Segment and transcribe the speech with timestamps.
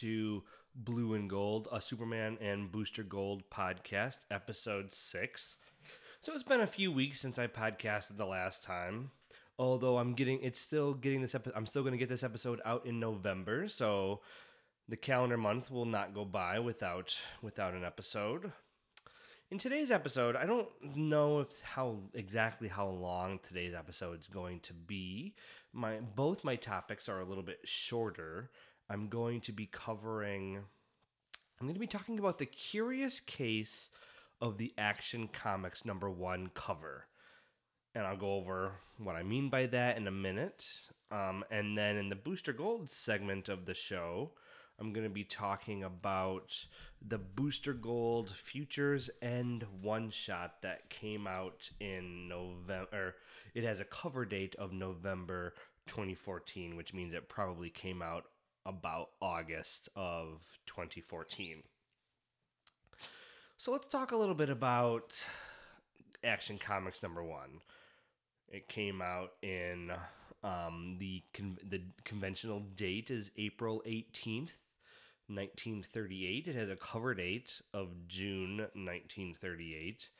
[0.00, 0.42] To
[0.74, 5.56] Blue and Gold, a Superman and Booster Gold podcast, episode six.
[6.20, 9.10] So it's been a few weeks since I podcasted the last time.
[9.58, 11.34] Although I'm getting, it's still getting this.
[11.34, 14.20] Epi- I'm still going to get this episode out in November, so
[14.86, 18.52] the calendar month will not go by without without an episode.
[19.50, 24.60] In today's episode, I don't know if how exactly how long today's episode is going
[24.60, 25.36] to be.
[25.72, 28.50] My both my topics are a little bit shorter.
[28.88, 30.60] I'm going to be covering
[31.58, 33.88] I'm going to be talking about the curious case
[34.42, 37.06] of the Action Comics number 1 cover.
[37.94, 40.68] And I'll go over what I mean by that in a minute.
[41.10, 44.32] Um, and then in the Booster Gold segment of the show,
[44.78, 46.66] I'm going to be talking about
[47.00, 53.14] the Booster Gold Futures End one shot that came out in November.
[53.54, 55.54] It has a cover date of November
[55.86, 58.26] 2014, which means it probably came out
[58.66, 61.62] about August of 2014.
[63.56, 65.24] So let's talk a little bit about
[66.22, 67.60] Action Comics number one.
[68.48, 69.92] It came out in
[70.42, 74.62] um, the con- the conventional date is April 18th,
[75.28, 76.48] 1938.
[76.48, 80.10] It has a cover date of June 1938.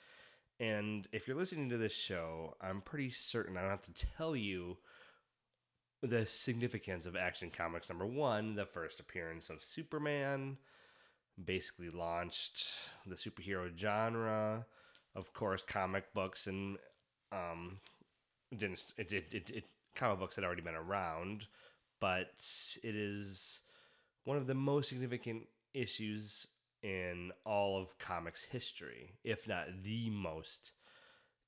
[0.59, 4.35] And if you're listening to this show, I'm pretty certain I don't have to tell
[4.35, 4.79] you
[6.03, 10.59] the significance of Action Comics number one, the first appearance of Superman,
[11.43, 12.69] basically launched
[13.07, 14.67] the superhero genre.
[15.15, 16.77] Of course, comic books and
[17.33, 17.79] um,
[18.57, 19.65] didn't it, it, it, it
[19.95, 21.47] comic books had already been around,
[22.01, 22.33] but
[22.83, 23.61] it is
[24.25, 26.47] one of the most significant issues
[26.83, 30.73] in all of comics history, if not the most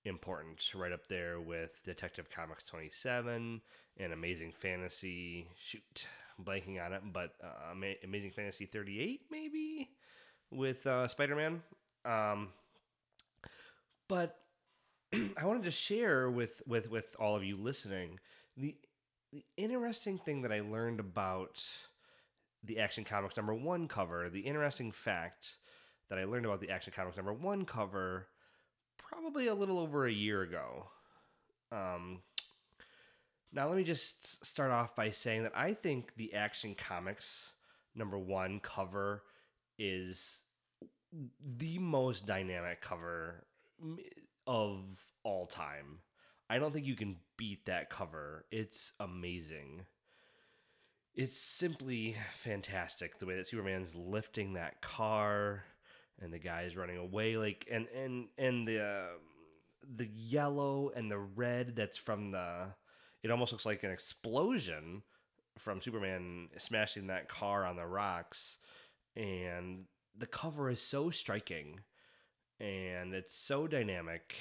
[0.05, 3.61] important, right up there with Detective Comics 27
[3.99, 5.49] and Amazing Fantasy.
[5.59, 6.07] Shoot,
[6.43, 7.73] blanking on it, but uh,
[8.05, 9.91] Amazing Fantasy 38, maybe,
[10.51, 11.63] with uh, Spider Man.
[12.05, 12.49] Um,
[14.09, 14.37] but
[15.15, 18.19] I wanted to share with, with, with all of you listening
[18.59, 18.75] the,
[19.33, 21.65] the interesting thing that I learned about
[22.65, 25.57] the Action Comics number one cover, the interesting fact
[26.11, 28.27] that I learned about the Action Comics number one cover
[29.09, 30.87] probably a little over a year ago.
[31.73, 32.21] Um,
[33.53, 37.53] now, let me just start off by saying that I think the Action Comics
[37.95, 39.23] number one cover
[39.79, 40.41] is
[41.57, 43.47] the most dynamic cover
[44.47, 44.83] of
[45.25, 46.01] all time.
[46.51, 48.45] I don't think you can beat that cover.
[48.51, 49.87] It's amazing
[51.19, 55.65] it's simply fantastic the way that Superman's lifting that car
[56.21, 59.19] and the guy is running away like and and and the uh,
[59.97, 62.67] the yellow and the red that's from the
[63.23, 65.03] it almost looks like an explosion
[65.59, 68.59] from Superman smashing that car on the rocks
[69.17, 69.85] and
[70.17, 71.81] the cover is so striking
[72.61, 74.35] and it's so dynamic.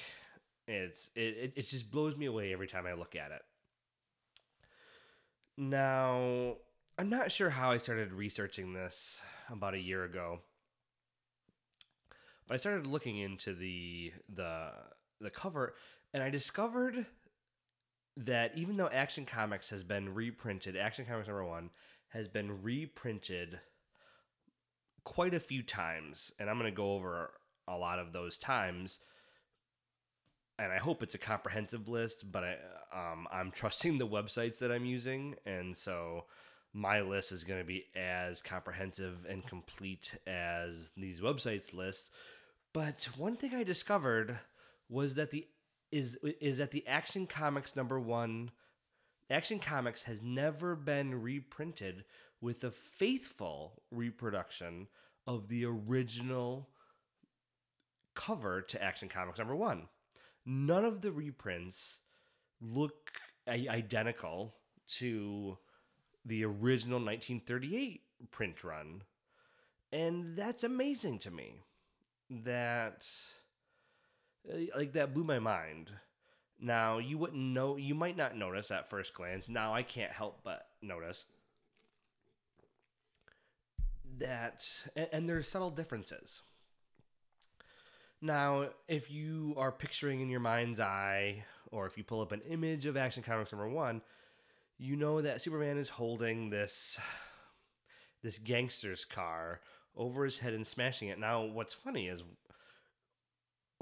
[0.66, 3.42] It's it, it, it just blows me away every time I look at it.
[5.56, 6.56] Now
[6.98, 9.18] I'm not sure how I started researching this
[9.50, 10.40] about a year ago,
[12.48, 14.70] but I started looking into the the
[15.20, 15.74] the cover,
[16.14, 17.06] and I discovered
[18.16, 21.70] that even though Action Comics has been reprinted, Action Comics number one
[22.08, 23.60] has been reprinted
[25.04, 27.32] quite a few times, and I'm going to go over
[27.68, 28.98] a lot of those times.
[30.60, 32.56] And I hope it's a comprehensive list, but I,
[32.92, 36.24] um, I'm trusting the websites that I'm using, and so
[36.72, 42.10] my list is going to be as comprehensive and complete as these websites list.
[42.78, 44.38] But one thing I discovered
[44.88, 45.48] was that the
[45.90, 48.52] is is that the Action Comics number 1
[49.28, 52.04] Action Comics has never been reprinted
[52.40, 54.86] with a faithful reproduction
[55.26, 56.68] of the original
[58.14, 59.88] cover to Action Comics number 1.
[60.46, 61.96] None of the reprints
[62.60, 63.10] look
[63.48, 64.54] identical
[64.98, 65.58] to
[66.24, 69.02] the original 1938 print run.
[69.90, 71.64] And that's amazing to me.
[72.30, 73.06] That
[74.52, 75.90] uh, like that blew my mind.
[76.60, 79.48] Now, you wouldn't know you might not notice at first glance.
[79.48, 81.24] Now I can't help but notice
[84.18, 84.66] that
[84.96, 86.42] and, and there's subtle differences.
[88.20, 92.40] Now, if you are picturing in your mind's eye, or if you pull up an
[92.48, 94.02] image of Action Comics number one,
[94.76, 96.98] you know that Superman is holding this
[98.22, 99.60] this gangster's car
[99.98, 101.18] over his head and smashing it.
[101.18, 102.22] Now, what's funny is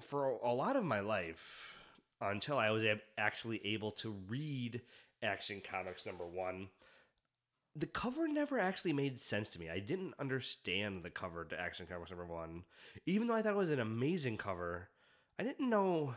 [0.01, 1.75] for a lot of my life,
[2.21, 2.85] until I was
[3.19, 4.81] actually able to read
[5.23, 6.69] Action Comics number one,
[7.75, 9.69] the cover never actually made sense to me.
[9.69, 12.65] I didn't understand the cover to Action Comics number one,
[13.05, 14.89] even though I thought it was an amazing cover.
[15.39, 16.15] I didn't know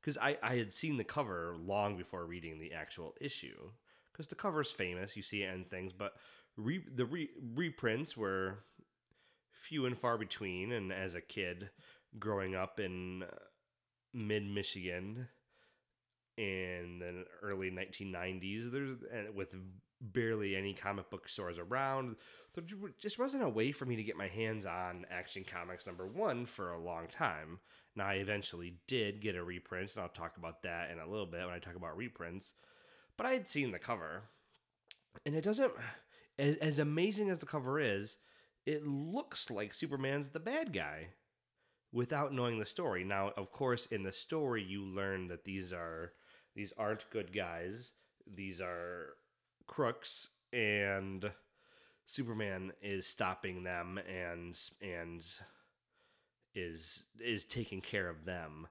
[0.00, 3.70] because I, I had seen the cover long before reading the actual issue
[4.12, 6.12] because the cover is famous you see it and things but
[6.56, 8.58] re, the re, reprints were
[9.52, 11.70] few and far between and as a kid
[12.18, 13.26] growing up in uh,
[14.12, 15.26] mid michigan
[16.36, 19.54] in the early 1990s there's and with
[20.00, 22.16] barely any comic book stores around
[22.54, 22.64] there
[22.98, 26.46] just wasn't a way for me to get my hands on action comics number one
[26.46, 27.58] for a long time.
[27.96, 31.26] Now i eventually did get a reprint and i'll talk about that in a little
[31.26, 32.52] bit when i talk about reprints
[33.16, 34.24] but i had seen the cover
[35.24, 35.72] and it doesn't
[36.38, 38.18] as, as amazing as the cover is
[38.66, 41.08] it looks like superman's the bad guy
[41.92, 46.12] without knowing the story now of course in the story you learn that these are
[46.54, 47.92] these aren't good guys.
[48.32, 49.16] These are
[49.66, 51.32] crooks, and
[52.06, 55.22] Superman is stopping them and and
[56.54, 58.68] is is taking care of them.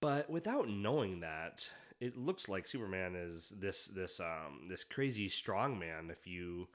[0.00, 1.68] But without knowing that,
[2.00, 6.10] it looks like Superman is this this um this crazy strong man.
[6.10, 6.68] If you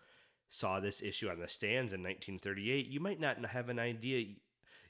[0.49, 4.27] saw this issue on the stands in 1938, you might not have an idea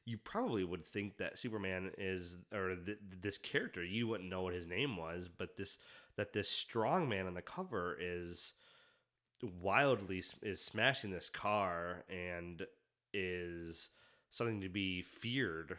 [0.06, 4.54] you probably would think that Superman is or th- this character you wouldn't know what
[4.54, 5.78] his name was, but this
[6.18, 8.54] that this strong man on the cover is
[9.62, 12.66] wildly is smashing this car and
[13.14, 13.90] is
[14.32, 15.78] something to be feared.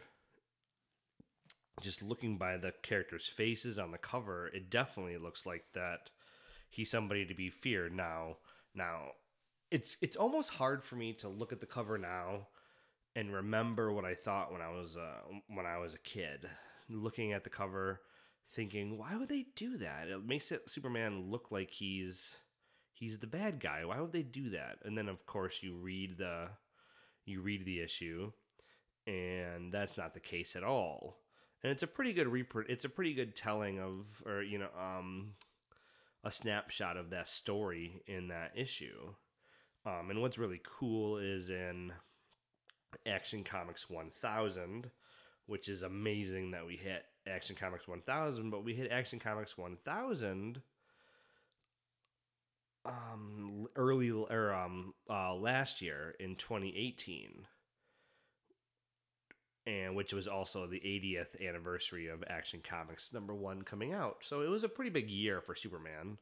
[1.81, 6.09] Just looking by the characters' faces on the cover, it definitely looks like that
[6.69, 7.93] he's somebody to be feared.
[7.93, 8.37] Now,
[8.73, 9.11] now,
[9.71, 12.47] it's it's almost hard for me to look at the cover now
[13.15, 16.49] and remember what I thought when I was uh, when I was a kid,
[16.89, 18.01] looking at the cover,
[18.53, 20.07] thinking, why would they do that?
[20.09, 22.35] It makes it Superman look like he's
[22.93, 23.85] he's the bad guy.
[23.85, 24.79] Why would they do that?
[24.83, 26.49] And then of course you read the
[27.25, 28.31] you read the issue,
[29.07, 31.17] and that's not the case at all.
[31.65, 32.69] And it's a pretty good reprint.
[32.69, 35.33] It's a pretty good telling of, or you know, um,
[36.23, 39.15] a snapshot of that story in that issue.
[39.83, 41.91] Um, and what's really cool is in
[43.07, 44.91] Action Comics 1000,
[45.47, 50.61] which is amazing that we hit Action Comics 1000, but we hit Action Comics 1000
[52.85, 57.47] um early or um uh last year in 2018
[59.67, 64.17] and which was also the 80th anniversary of Action Comics number 1 coming out.
[64.21, 66.17] So it was a pretty big year for Superman.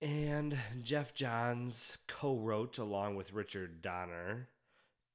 [0.00, 4.48] And Geoff Johns co-wrote along with Richard Donner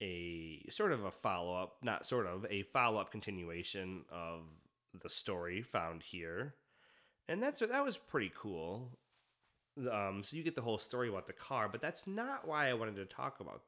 [0.03, 4.41] a sort of a follow up, not sort of, a follow up continuation of
[5.01, 6.55] the story found here.
[7.29, 8.89] And that's that was pretty cool.
[9.77, 12.73] Um, so you get the whole story about the car, but that's not why I
[12.73, 13.61] wanted to talk about.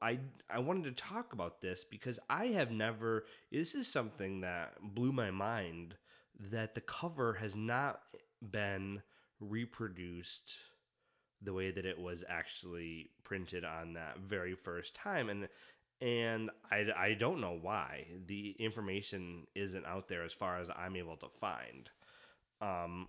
[0.00, 0.18] I
[0.50, 3.26] I wanted to talk about this because I have never.
[3.50, 5.94] This is something that blew my mind
[6.50, 8.00] that the cover has not
[8.50, 9.02] been
[9.40, 10.54] reproduced
[11.42, 15.48] the way that it was actually printed on that very first time and
[16.00, 20.96] and I, I don't know why the information isn't out there as far as I'm
[20.96, 21.88] able to find.
[22.60, 23.08] Um,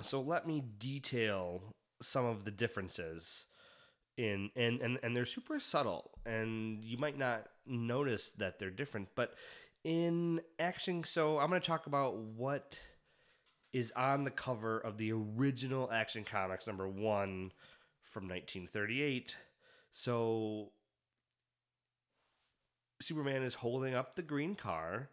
[0.00, 1.62] so let me detail
[2.00, 3.44] some of the differences
[4.16, 9.08] in and, and and they're super subtle and you might not notice that they're different
[9.14, 9.34] but
[9.84, 12.76] in action so i'm going to talk about what
[13.72, 17.52] is on the cover of the original Action Comics number one
[18.02, 19.36] from 1938.
[19.92, 20.72] So
[23.00, 25.08] Superman is holding up the green car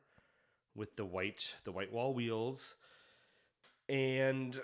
[0.76, 2.76] with the white the white wall wheels,
[3.88, 4.60] and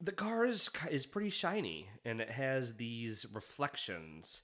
[0.00, 4.42] the car is is pretty shiny, and it has these reflections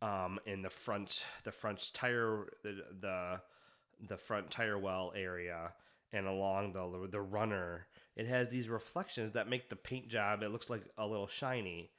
[0.00, 3.40] um, in the front the front tire the the
[4.08, 5.72] the front tire well area
[6.12, 7.86] and along the the runner.
[8.16, 10.42] It has these reflections that make the paint job.
[10.42, 11.90] It looks like a little shiny,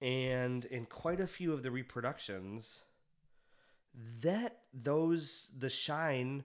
[0.00, 2.78] and in quite a few of the reproductions,
[4.22, 6.44] that those the shine,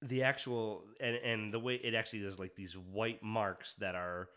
[0.00, 4.30] the actual and and the way it actually does like these white marks that are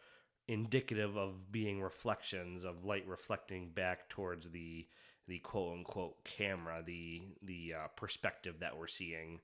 [0.48, 4.88] indicative of being reflections of light reflecting back towards the
[5.28, 9.40] the quote unquote camera, the the uh, perspective that we're seeing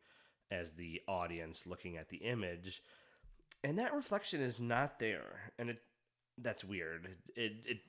[0.52, 2.82] as the audience looking at the image.
[3.64, 5.52] And that reflection is not there.
[5.58, 5.82] And it
[6.38, 7.08] that's weird.
[7.36, 7.80] It it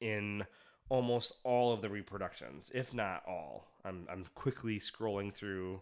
[0.00, 0.44] in
[0.90, 5.80] almost all of the reproductions if not all i'm i'm quickly scrolling through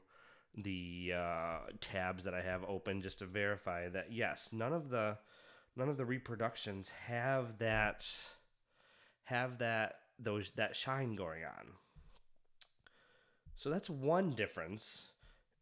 [0.55, 5.17] the uh, tabs that i have open just to verify that yes none of the
[5.79, 8.07] none of the reproductions have that
[9.25, 11.67] have that those that shine going on.
[13.57, 15.05] So that's one difference.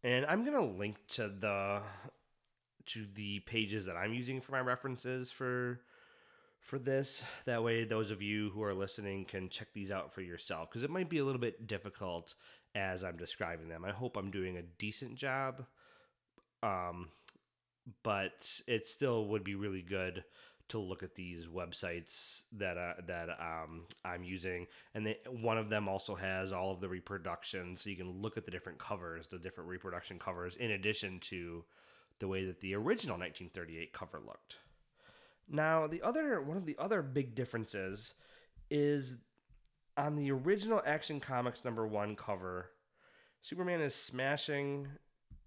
[0.03, 1.81] And I'm going to link to the
[2.87, 5.81] to the pages that I'm using for my references for
[6.61, 7.25] for this.
[7.45, 10.83] That way those of you who are listening can check these out for yourself because
[10.83, 12.35] it might be a little bit difficult
[12.75, 13.85] as I'm describing them.
[13.85, 15.65] I hope I'm doing a decent job.
[16.63, 17.09] Um
[18.03, 20.25] but it still would be really good
[20.69, 25.69] to look at these websites that uh, that um, I'm using, and they, one of
[25.69, 29.29] them also has all of the reproductions, so you can look at the different covers,
[29.29, 31.65] the different reproduction covers, in addition to
[32.19, 34.57] the way that the original 1938 cover looked.
[35.49, 38.15] Now, the other one of the other big differences
[38.69, 39.17] is
[39.97, 42.71] on the original Action Comics number one cover,
[43.43, 44.89] Superman is smashing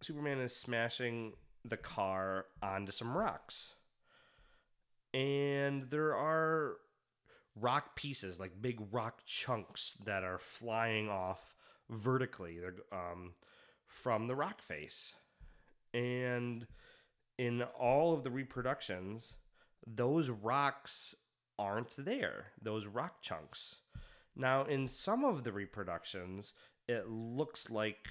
[0.01, 1.33] Superman is smashing
[1.65, 3.73] the car onto some rocks.
[5.13, 6.77] And there are
[7.55, 11.55] rock pieces, like big rock chunks that are flying off
[11.89, 12.57] vertically
[12.91, 13.33] um,
[13.87, 15.13] from the rock face.
[15.93, 16.67] And
[17.37, 19.33] in all of the reproductions,
[19.87, 21.15] those rocks
[21.57, 23.75] aren't there, those rock chunks.
[24.35, 26.53] Now, in some of the reproductions,
[26.87, 28.07] it looks like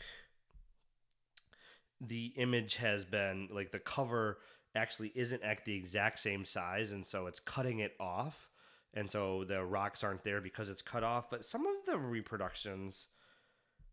[2.00, 4.38] the image has been like the cover
[4.74, 8.48] actually isn't at the exact same size and so it's cutting it off
[8.94, 13.06] and so the rocks aren't there because it's cut off but some of the reproductions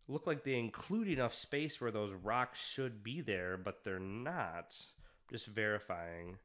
[0.07, 4.75] look like they include enough space where those rocks should be there but they're not.
[5.31, 6.37] Just verifying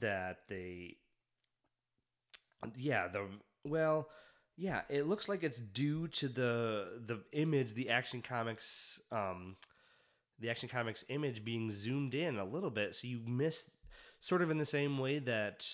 [0.00, 0.96] that they
[2.76, 3.26] yeah the
[3.64, 4.08] well
[4.56, 9.56] yeah it looks like it's due to the the image the action comics um
[10.42, 13.70] the Action Comics image being zoomed in a little bit, so you miss
[14.20, 15.64] sort of in the same way that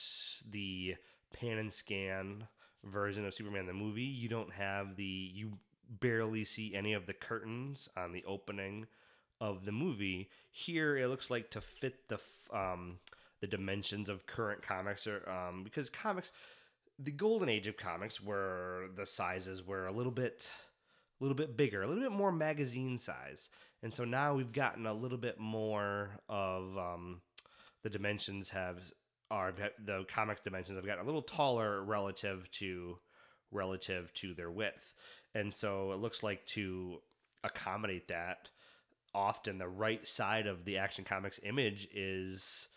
[0.49, 0.95] the
[1.33, 2.47] pan and scan
[2.85, 5.53] version of Superman the movie, you don't have the you
[6.01, 8.87] barely see any of the curtains on the opening
[9.41, 10.29] of the movie.
[10.51, 12.19] Here, it looks like to fit the
[12.53, 12.99] um,
[13.41, 16.31] the dimensions of current comics, or um, because comics,
[16.99, 20.51] the golden age of comics, where the sizes were a little bit,
[21.21, 23.51] a little bit bigger, a little bit more magazine size,
[23.83, 27.21] and so now we've gotten a little bit more of um,
[27.83, 28.79] the dimensions have
[29.31, 29.53] are
[29.85, 32.99] the comic dimensions have gotten a little taller relative to
[33.51, 34.95] relative to their width,
[35.35, 37.01] and so it looks like to
[37.45, 38.49] accommodate that,
[39.15, 42.69] often the right side of the Action Comics image is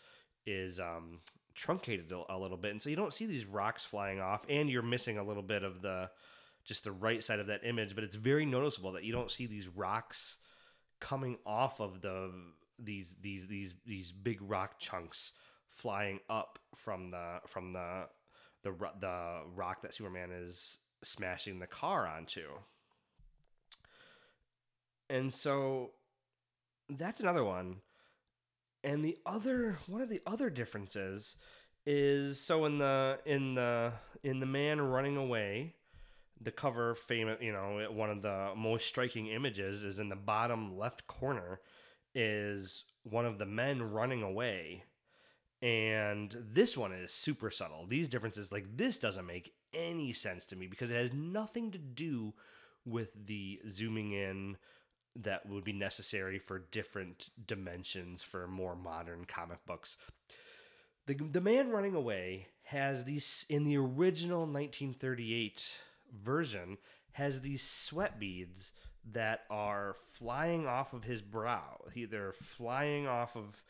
[0.46, 1.20] is um,
[1.54, 4.68] truncated a, a little bit, and so you don't see these rocks flying off, and
[4.68, 6.10] you're missing a little bit of the
[6.64, 7.94] just the right side of that image.
[7.94, 10.38] But it's very noticeable that you don't see these rocks
[11.00, 12.30] coming off of the
[12.78, 15.32] these these these these big rock chunks
[15.68, 18.06] flying up from the from the
[18.62, 22.42] the the rock that Superman is smashing the car onto.
[25.10, 25.90] And so
[26.88, 27.76] that's another one.
[28.84, 31.36] And the other one of the other differences
[31.84, 33.92] is so in the in the
[34.22, 35.74] in the man running away
[36.42, 40.78] the cover famous you know one of the most striking images is in the bottom
[40.78, 41.60] left corner
[42.14, 44.84] is one of the men running away.
[45.60, 47.86] And this one is super subtle.
[47.86, 51.78] These differences like this doesn't make any sense to me because it has nothing to
[51.78, 52.34] do
[52.84, 54.56] with the zooming in
[55.14, 59.96] that would be necessary for different dimensions for more modern comic books.
[61.06, 65.64] The, the man running away has these in the original 1938
[66.12, 66.78] version
[67.12, 68.72] has these sweat beads
[69.12, 71.80] that are flying off of his brow.
[71.92, 73.62] He, they're flying off of,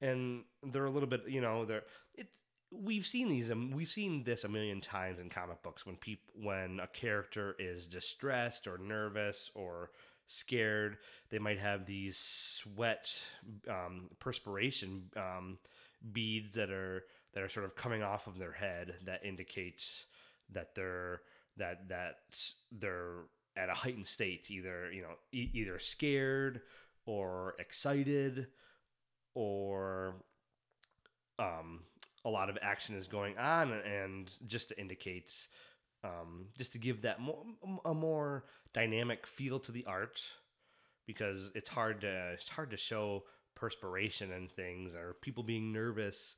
[0.00, 1.82] and they're a little bit, you know, they're
[2.14, 2.28] it.
[2.70, 6.32] We've seen these, um, we've seen this a million times in comic books when people,
[6.42, 9.90] when a character is distressed or nervous or
[10.26, 10.98] scared,
[11.30, 13.12] they might have these sweat,
[13.68, 15.58] um, perspiration um,
[16.12, 20.04] beads that are that are sort of coming off of their head that indicates
[20.52, 21.20] that they're
[21.56, 22.16] that that
[22.72, 23.24] they're
[23.56, 26.60] at a heightened state, either you know e- either scared
[27.06, 28.46] or excited
[29.34, 30.14] or
[31.38, 31.80] um,
[32.24, 35.32] a lot of action is going on, and just to indicate,
[36.02, 37.44] um, just to give that more
[37.84, 40.22] a more dynamic feel to the art,
[41.06, 46.36] because it's hard to it's hard to show perspiration and things or people being nervous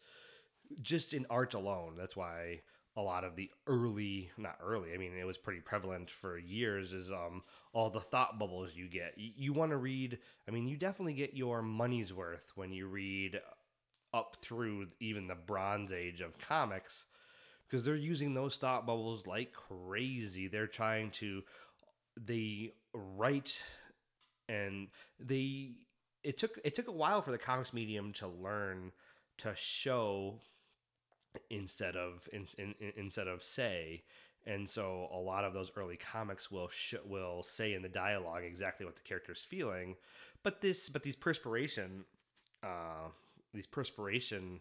[0.82, 1.94] just in art alone.
[1.96, 2.60] That's why
[2.96, 6.92] a lot of the early not early i mean it was pretty prevalent for years
[6.92, 10.66] is um all the thought bubbles you get you, you want to read i mean
[10.66, 13.38] you definitely get your money's worth when you read
[14.16, 17.04] up through even the Bronze Age of comics
[17.68, 20.48] because they're using those thought bubbles like crazy.
[20.48, 21.42] They're trying to
[22.18, 23.60] they write
[24.48, 24.88] and
[25.20, 25.72] they
[26.22, 28.92] it took it took a while for the comics medium to learn
[29.38, 30.40] to show
[31.50, 34.02] instead of in, in, instead of say
[34.46, 38.42] and so a lot of those early comics will sh- will say in the dialogue
[38.44, 39.96] exactly what the character is feeling
[40.42, 42.04] but this but these perspiration
[42.62, 43.08] uh,
[43.52, 44.60] these perspiration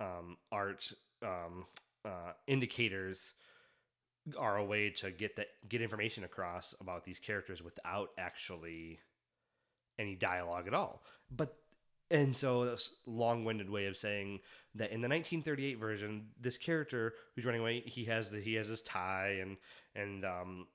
[0.00, 0.92] um, art
[1.22, 1.66] um,
[2.04, 3.32] uh, indicators
[4.38, 8.98] are a way to get that get information across about these characters without actually
[9.98, 11.02] any dialogue at all.
[11.30, 11.56] But
[12.10, 14.40] and so this long-winded way of saying
[14.74, 18.68] that in the 1938 version, this character who's running away, he has the he has
[18.68, 19.56] his tie and
[19.94, 20.66] and um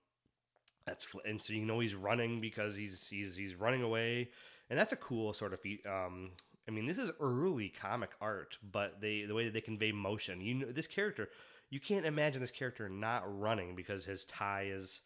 [0.85, 4.29] that's and so you know he's running because he's he's he's running away,
[4.69, 5.59] and that's a cool sort of.
[5.85, 6.31] Um,
[6.67, 10.41] I mean, this is early comic art, but they the way that they convey motion.
[10.41, 11.29] You know, this character,
[11.69, 15.01] you can't imagine this character not running because his tie is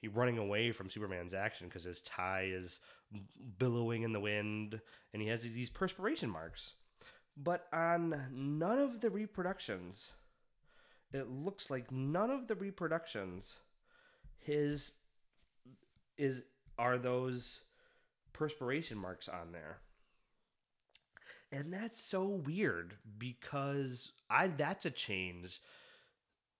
[0.00, 2.80] he running away from Superman's action because his tie is
[3.58, 4.80] billowing in the wind
[5.12, 6.72] and he has these perspiration marks.
[7.36, 10.12] But on none of the reproductions,
[11.12, 13.56] it looks like none of the reproductions,
[14.38, 14.94] his
[16.16, 16.40] is
[16.78, 17.60] are those
[18.32, 19.78] perspiration marks on there.
[21.50, 25.60] And that's so weird because I that's a change.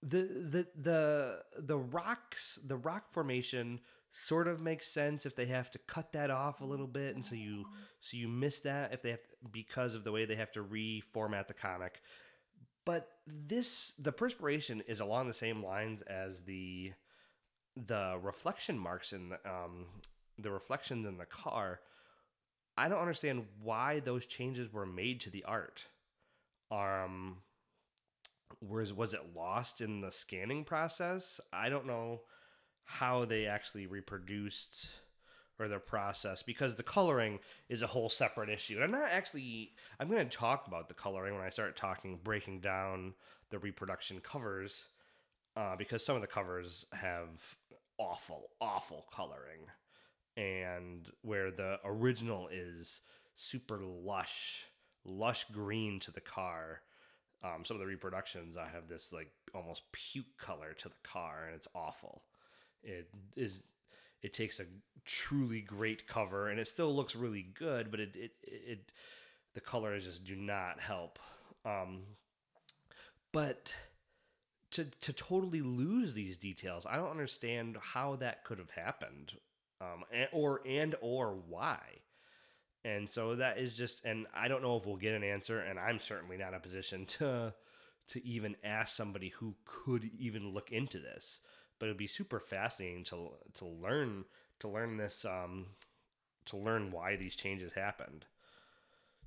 [0.02, 3.80] The the the the rocks the rock formation
[4.12, 7.24] sort of makes sense if they have to cut that off a little bit and
[7.24, 7.64] so you
[8.00, 10.64] so you miss that if they have to, because of the way they have to
[10.64, 12.00] reformat the comic.
[12.84, 16.92] But this the perspiration is along the same lines as the
[17.76, 19.86] the reflection marks in the um
[20.38, 21.80] the reflections in the car.
[22.76, 25.84] I don't understand why those changes were made to the art.
[26.70, 27.38] Um
[28.60, 31.40] was was it lost in the scanning process?
[31.52, 32.22] I don't know
[32.88, 34.88] how they actually reproduced
[35.58, 38.76] or their process because the coloring is a whole separate issue.
[38.76, 42.18] And I'm not actually I'm going to talk about the coloring when I start talking
[42.24, 43.12] breaking down
[43.50, 44.84] the reproduction covers
[45.54, 47.28] uh, because some of the covers have
[47.98, 49.66] awful awful coloring
[50.38, 53.00] and where the original is
[53.36, 54.64] super lush
[55.04, 56.80] lush green to the car
[57.44, 61.44] um, some of the reproductions I have this like almost puke color to the car
[61.46, 62.22] and it's awful
[62.82, 63.62] it is
[64.22, 64.64] it takes a
[65.04, 68.92] truly great cover and it still looks really good, but it it, it
[69.54, 71.18] the colors just do not help.
[71.64, 72.02] Um,
[73.32, 73.72] but
[74.72, 79.32] to to totally lose these details, I don't understand how that could have happened,
[79.80, 81.80] um, and, or and or why.
[82.84, 85.78] And so that is just, and I don't know if we'll get an answer, and
[85.78, 87.54] I'm certainly not in a position to
[88.08, 91.40] to even ask somebody who could even look into this
[91.78, 94.24] but it'd be super fascinating to to learn
[94.60, 95.66] to learn this um,
[96.46, 98.24] to learn why these changes happened.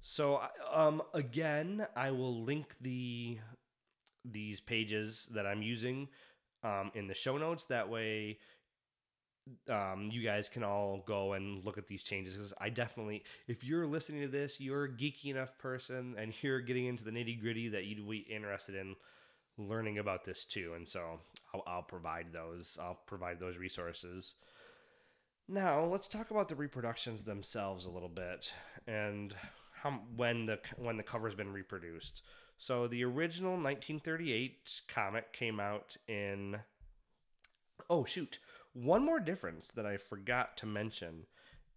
[0.02, 3.38] So um, again, I will link the
[4.26, 6.08] these pages that I'm using
[6.64, 7.66] um, in the show notes.
[7.66, 8.40] That way,
[9.70, 12.36] um, you guys can all go and look at these changes.
[12.36, 16.62] Because I definitely, if you're listening to this, you're a geeky enough person and you're
[16.62, 18.96] getting into the nitty gritty that you'd be interested in
[19.58, 20.74] learning about this too.
[20.76, 21.20] And so
[21.54, 22.78] I'll, I'll provide those.
[22.80, 24.36] I'll provide those resources.
[25.48, 28.52] Now let's talk about the reproductions themselves a little bit
[28.88, 29.34] and
[29.82, 32.22] how when the when the cover's been reproduced.
[32.58, 36.58] So the original 1938 comic came out in.
[37.90, 38.40] Oh shoot!
[38.74, 41.26] One more difference that I forgot to mention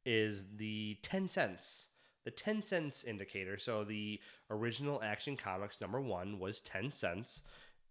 [0.06, 1.88] is the 10 cents.
[2.24, 3.58] The 10 cents indicator.
[3.58, 7.40] So the original Action Comics number one was 10 cents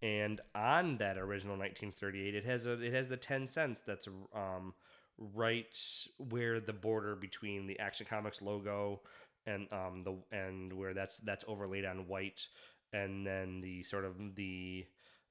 [0.04, 4.74] and on that original 1938 it has a it has the 10 cents that's um,
[5.18, 5.76] right
[6.18, 9.02] where the border between the action comics logo
[9.48, 12.42] and um the and where that's that's overlaid on white
[12.94, 14.86] and then the sort of the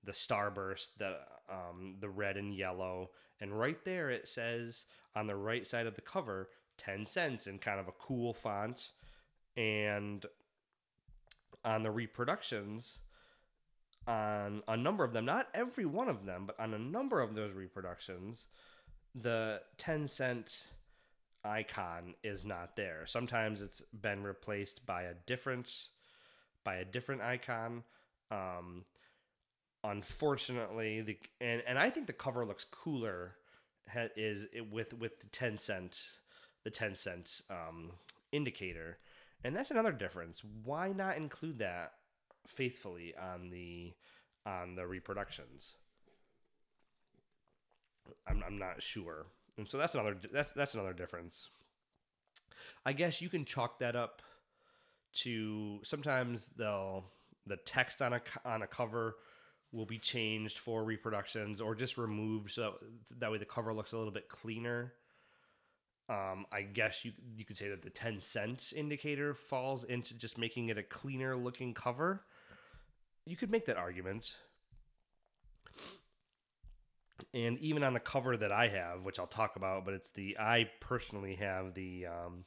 [0.04, 1.16] the starburst the
[1.48, 3.10] um the red and yellow.
[3.40, 4.84] And right there it says
[5.16, 8.90] on the right side of the cover 10 cents in kind of a cool font.
[9.56, 10.24] And
[11.64, 12.98] on the reproductions
[14.06, 17.34] on a number of them, not every one of them, but on a number of
[17.34, 18.46] those reproductions,
[19.14, 20.62] the 10 cent
[21.44, 23.04] icon is not there.
[23.06, 25.86] Sometimes it's been replaced by a different
[26.64, 27.82] by a different icon.
[28.30, 28.84] Um,
[29.84, 33.34] unfortunately, the and and I think the cover looks cooler
[34.16, 35.98] is with with the 10 cent
[36.64, 37.90] the 10 cent um,
[38.30, 38.98] indicator
[39.44, 40.42] And that's another difference.
[40.64, 41.94] Why not include that
[42.46, 43.92] faithfully on the
[44.44, 45.74] on the reproductions?
[48.26, 49.26] I'm I'm not sure.
[49.58, 51.48] And so that's another that's that's another difference.
[52.84, 54.22] I guess you can chalk that up
[55.14, 57.04] to sometimes they'll
[57.46, 59.16] the text on a on a cover
[59.72, 62.74] will be changed for reproductions or just removed so
[63.18, 64.92] that way the cover looks a little bit cleaner.
[66.08, 70.36] Um, I guess you you could say that the 10 cents indicator falls into just
[70.36, 72.24] making it a cleaner looking cover.
[73.24, 74.32] You could make that argument.
[77.32, 80.36] And even on the cover that I have, which I'll talk about, but it's the
[80.38, 82.44] I personally have the um,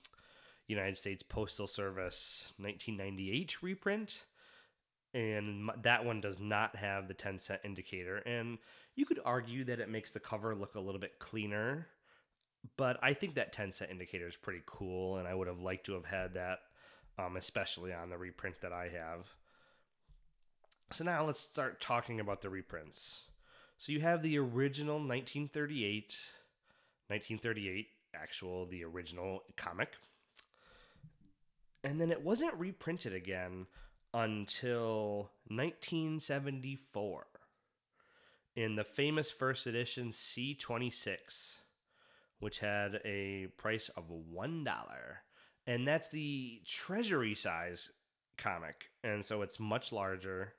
[0.67, 4.25] United States Postal Service 1998 reprint.
[5.13, 8.17] And that one does not have the 10 cent indicator.
[8.17, 8.57] And
[8.95, 11.87] you could argue that it makes the cover look a little bit cleaner
[12.77, 15.17] but i think that 10 cent indicator is pretty cool.
[15.17, 16.59] And i would have liked to have had that
[17.17, 19.27] um, especially on the reprint that i have
[20.91, 23.21] so now let's start talking about the reprints
[23.77, 26.15] so you have the original 1938
[27.07, 29.89] 1938 actual the original comic
[31.83, 33.67] and then it wasn't reprinted again
[34.13, 37.27] until 1974
[38.55, 41.57] in the famous first edition C26,
[42.39, 44.65] which had a price of $1.
[45.67, 47.91] And that's the treasury size
[48.37, 48.85] comic.
[49.03, 50.53] And so it's much larger.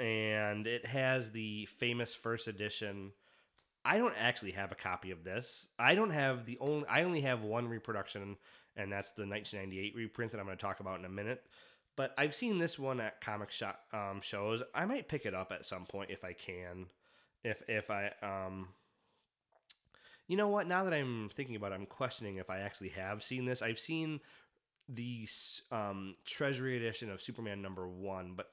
[0.00, 3.12] And it has the famous first edition.
[3.84, 5.66] I don't actually have a copy of this.
[5.78, 8.36] I don't have the only I only have one reproduction
[8.76, 11.42] and that's the 1998 reprint that I'm going to talk about in a minute.
[11.96, 14.62] But I've seen this one at comic shop um, shows.
[14.74, 16.86] I might pick it up at some point if I can.
[17.44, 18.68] If if I um
[20.28, 20.68] you know what?
[20.68, 23.62] Now that I'm thinking about it, I'm questioning if I actually have seen this.
[23.62, 24.20] I've seen
[24.88, 25.26] the
[25.72, 28.46] um, Treasury edition of Superman number one, but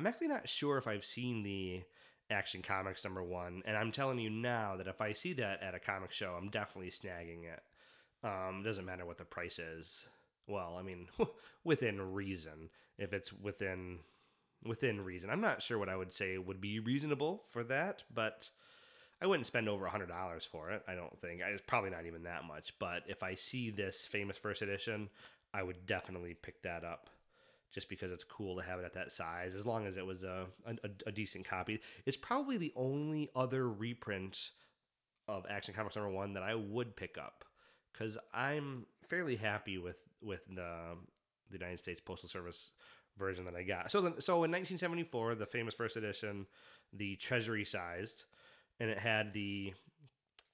[0.00, 1.82] I'm actually not sure if I've seen the
[2.30, 3.62] Action Comics number one.
[3.66, 6.48] And I'm telling you now that if I see that at a comic show, I'm
[6.48, 7.62] definitely snagging it.
[8.24, 10.06] Um, doesn't matter what the price is
[10.50, 11.08] well, I mean,
[11.64, 12.70] within reason.
[12.98, 13.98] If it's within
[14.64, 18.50] within reason, I'm not sure what I would say would be reasonable for that, but
[19.22, 20.82] I wouldn't spend over a hundred dollars for it.
[20.88, 21.40] I don't think.
[21.42, 22.74] It's probably not even that much.
[22.78, 25.10] But if I see this famous first edition,
[25.54, 27.10] I would definitely pick that up,
[27.72, 29.54] just because it's cool to have it at that size.
[29.54, 33.68] As long as it was a a, a decent copy, it's probably the only other
[33.68, 34.50] reprint
[35.28, 37.44] of Action Comics number one that I would pick up
[37.92, 40.96] because I'm fairly happy with with the
[41.50, 42.72] the United States Postal Service
[43.18, 43.90] version that I got.
[43.90, 46.46] So the, so in 1974, the famous first edition,
[46.92, 48.24] the Treasury sized,
[48.78, 49.74] and it had the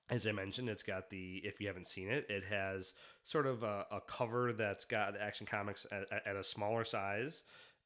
[0.08, 3.62] as I mentioned, it's got the if you haven't seen it, it has sort of
[3.62, 7.42] a, a cover that's got Action Comics at, at, a smaller size,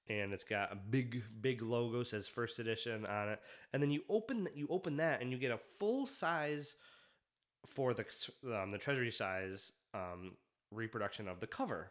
[0.09, 3.41] and it's got a big big logo says first edition on it,
[3.73, 6.75] and then you open you open that and you get a full size
[7.67, 8.05] for the
[8.45, 10.33] um, the Treasury size um,
[10.71, 11.91] reproduction of the cover.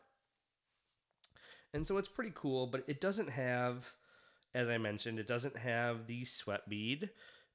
[1.74, 3.88] And so it's pretty cool, but it doesn't have,
[4.56, 7.10] as I mentioned, it doesn't have the sweat bead.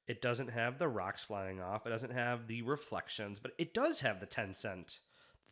[0.07, 1.87] It doesn't have the rocks flying off.
[1.87, 4.99] It doesn't have the reflections, but it does have the 10 cent,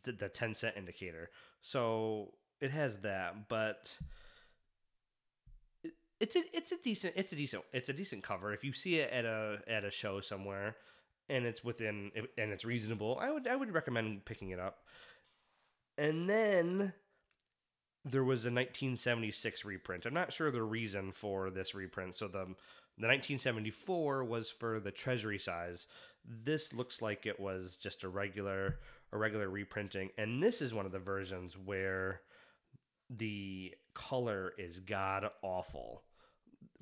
[0.04, 1.30] the, the 10 cent indicator.
[1.60, 3.96] So it has that, but
[6.20, 8.52] it's a it's a decent it's a decent it's a decent cover.
[8.52, 10.76] If you see it at a at a show somewhere
[11.28, 14.78] and it's within and it's reasonable, I would I would recommend picking it up.
[15.98, 16.92] And then
[18.04, 20.06] there was a 1976 reprint.
[20.06, 22.16] I'm not sure the reason for this reprint.
[22.16, 22.54] So the
[22.98, 25.86] the 1974 was for the treasury size.
[26.24, 28.78] This looks like it was just a regular
[29.12, 32.22] a regular reprinting and this is one of the versions where
[33.10, 36.02] the color is god awful.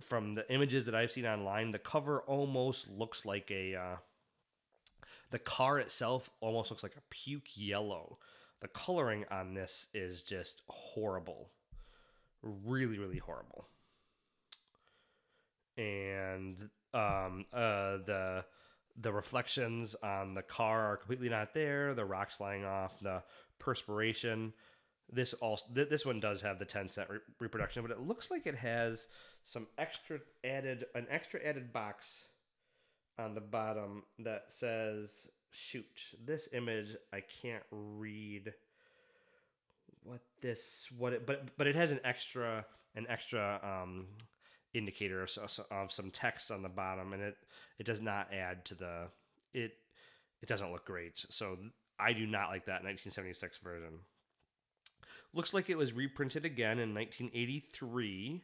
[0.01, 3.97] From the images that I've seen online, the cover almost looks like a uh,
[5.31, 8.19] the car itself almost looks like a puke yellow
[8.63, 11.51] the coloring on this is just horrible.
[12.43, 13.67] Really, really horrible.
[15.83, 18.45] And um, uh, the
[19.01, 21.95] the reflections on the car are completely not there.
[21.95, 23.23] The rocks flying off, the
[23.59, 24.53] perspiration.
[25.11, 28.47] This also this one does have the 10 cent re- reproduction, but it looks like
[28.47, 29.09] it has
[29.45, 32.25] some extra added an extra added box
[33.19, 35.87] on the bottom that says shoot,
[36.25, 38.55] this image I can't read
[40.05, 42.65] what this what it but but it has an extra
[42.97, 44.07] an extra um
[44.75, 47.37] indicator of, some text on the bottom and it
[47.79, 49.07] it does not add to the
[49.53, 49.73] it
[50.41, 51.59] it doesn't look great so
[52.01, 53.99] i do not like that 1976 version
[55.35, 58.43] looks like it was reprinted again in 1983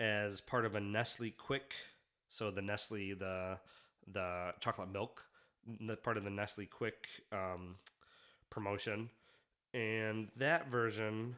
[0.00, 1.72] as part of a Nestle Quik.
[2.30, 3.58] So the Nestle, the
[4.12, 5.22] the chocolate milk,
[5.80, 6.92] the part of the Nestle Quik
[7.32, 7.76] um,
[8.50, 9.10] promotion,
[9.74, 11.36] and that version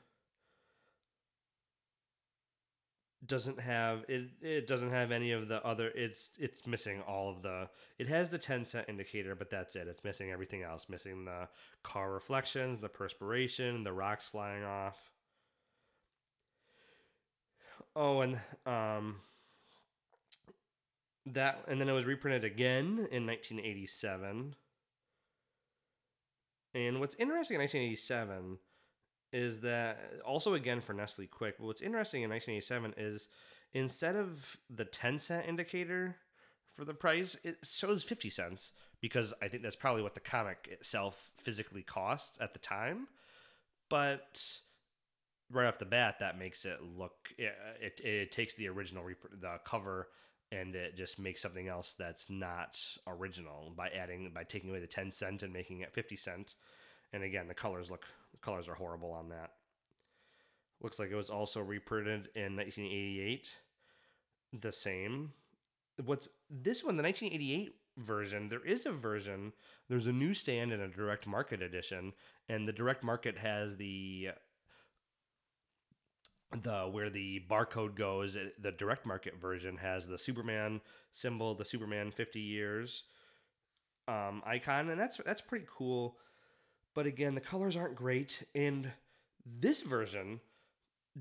[3.27, 7.43] doesn't have it it doesn't have any of the other it's it's missing all of
[7.43, 9.89] the it has the 10 cent indicator but that's it.
[9.89, 10.87] It's missing everything else.
[10.89, 11.49] Missing the
[11.83, 14.97] car reflections the perspiration the rocks flying off.
[17.95, 19.17] Oh and um
[21.27, 24.55] that and then it was reprinted again in 1987
[26.73, 28.59] and what's interesting in 1987
[29.33, 31.55] is that also again for Nestle Quik.
[31.59, 33.29] What's interesting in 1987 is
[33.73, 36.17] instead of the 10 cent indicator
[36.75, 40.69] for the price, it shows 50 cents because I think that's probably what the comic
[40.71, 43.09] itself physically cost at the time.
[43.89, 44.43] But
[45.51, 49.41] right off the bat, that makes it look it, it, it takes the original rep-
[49.41, 50.09] the cover
[50.53, 54.87] and it just makes something else that's not original by adding by taking away the
[54.87, 56.55] 10 cent and making it 50 cent
[57.13, 58.07] and again the colors look
[58.43, 59.53] colors are horrible on that.
[60.83, 63.51] Looks like it was also reprinted in 1988.
[64.61, 65.33] The same.
[66.05, 69.53] What's this one, the 1988 version, there is a version,
[69.89, 72.15] there's a newsstand and a direct market edition,
[72.49, 74.31] and the direct market has the
[76.63, 80.81] the where the barcode goes the direct market version has the superman
[81.13, 83.05] symbol the superman 50 years
[84.09, 86.17] um, icon and that's that's pretty cool
[86.95, 88.43] but again, the colors aren't great.
[88.55, 88.91] And
[89.45, 90.41] this version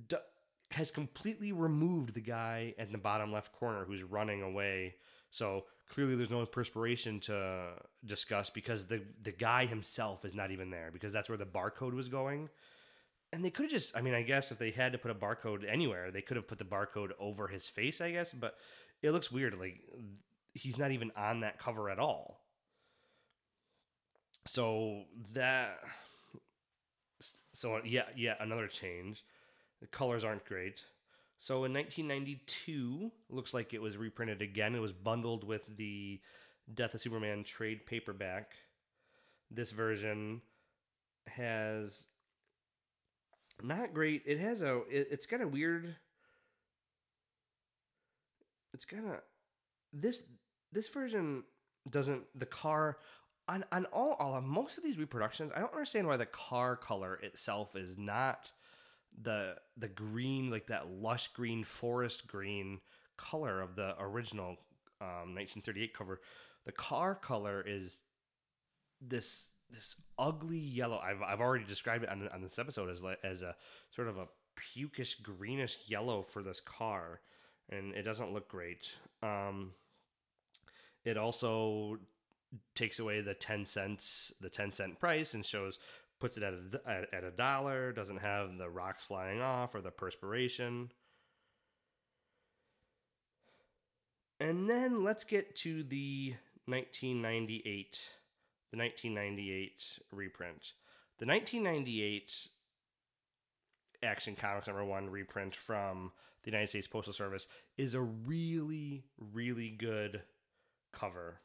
[0.08, 0.17] d-
[0.71, 4.95] has completely removed the guy at the bottom left corner who's running away.
[5.32, 7.69] So clearly, there's no perspiration to
[8.05, 11.93] discuss because the the guy himself is not even there because that's where the barcode
[11.93, 12.49] was going.
[13.32, 15.15] And they could have just, I mean, I guess if they had to put a
[15.15, 18.34] barcode anywhere, they could have put the barcode over his face, I guess.
[18.34, 18.55] But
[19.03, 19.60] it looks weird.
[19.60, 19.82] Like
[20.53, 22.41] he's not even on that cover at all
[24.47, 25.80] so that
[27.54, 29.23] so yeah yeah another change.
[29.82, 30.84] The colors aren't great.
[31.39, 34.75] So in 1992 looks like it was reprinted again.
[34.75, 36.19] It was bundled with the
[36.73, 38.52] death of superman trade paperback.
[39.49, 40.41] This version
[41.28, 42.06] has
[43.62, 45.95] not great it has a it, it's got a weird
[48.73, 49.19] it's kind of
[49.93, 50.23] this
[50.71, 51.43] this version
[51.89, 52.97] doesn't the car
[53.49, 57.15] on on all, all most of these reproductions, I don't understand why the car color
[57.15, 58.51] itself is not
[59.21, 62.79] the the green like that lush green forest green
[63.17, 64.57] color of the original
[65.01, 66.21] um, 1938 cover.
[66.65, 67.99] The car color is
[69.01, 70.99] this this ugly yellow.
[70.99, 73.55] I've I've already described it on, on this episode as as a
[73.89, 74.27] sort of a
[74.75, 77.21] pukish greenish yellow for this car,
[77.69, 78.91] and it doesn't look great.
[79.23, 79.71] Um,
[81.03, 81.97] it also
[82.75, 85.79] takes away the 10 cents the 10 cent price and shows
[86.19, 89.91] puts it at a, at, a dollar doesn't have the rocks flying off or the
[89.91, 90.91] perspiration.
[94.41, 96.35] And then let's get to the
[96.65, 98.01] 1998
[98.71, 100.73] the 1998 reprint.
[101.17, 102.47] The 1998
[104.03, 106.12] action comics number one reprint from
[106.43, 110.21] the united states postal service is a really really good
[110.93, 111.41] cover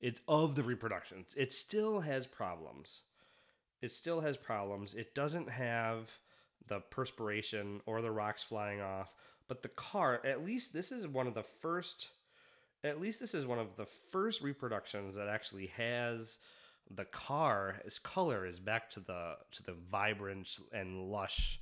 [0.00, 1.34] it's of the reproductions.
[1.36, 3.00] It still has problems.
[3.82, 4.94] It still has problems.
[4.94, 6.10] It doesn't have
[6.68, 9.12] the perspiration or the rocks flying off,
[9.48, 12.08] but the car, at least this is one of the first
[12.84, 16.38] at least this is one of the first reproductions that actually has
[16.94, 21.58] the car its color is back to the to the vibrant and lush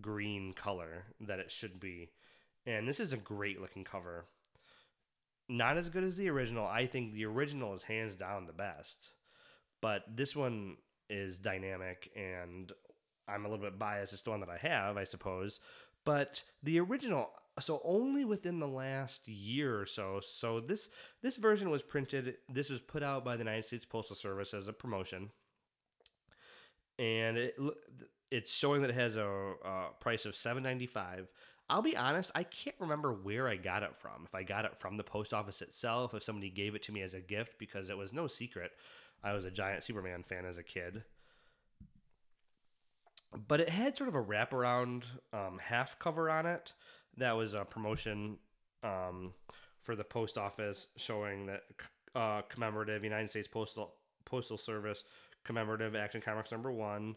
[0.00, 2.10] green color that it should be.
[2.66, 4.24] And this is a great looking cover
[5.48, 6.66] not as good as the original.
[6.66, 9.10] I think the original is hands down the best,
[9.80, 10.76] but this one
[11.10, 12.72] is dynamic, and
[13.28, 14.12] I'm a little bit biased.
[14.12, 15.60] It's the one that I have, I suppose.
[16.04, 17.30] But the original,
[17.60, 20.20] so only within the last year or so.
[20.22, 20.88] So this
[21.22, 22.36] this version was printed.
[22.48, 25.30] This was put out by the United States Postal Service as a promotion,
[26.98, 27.56] and it
[28.30, 31.28] it's showing that it has a, a price of seven ninety five.
[31.70, 34.24] I'll be honest, I can't remember where I got it from.
[34.24, 37.00] If I got it from the post office itself, if somebody gave it to me
[37.02, 38.72] as a gift, because it was no secret.
[39.22, 41.04] I was a giant Superman fan as a kid.
[43.48, 46.72] But it had sort of a wraparound um, half cover on it.
[47.16, 48.36] That was a promotion
[48.82, 49.32] um,
[49.82, 51.62] for the post office showing that
[52.14, 55.04] uh, commemorative United States Postal Postal Service
[55.44, 57.16] commemorative Action Comics number one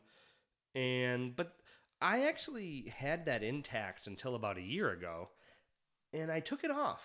[0.75, 1.55] And but
[2.01, 5.29] I actually had that intact until about a year ago,
[6.13, 7.01] and I took it off.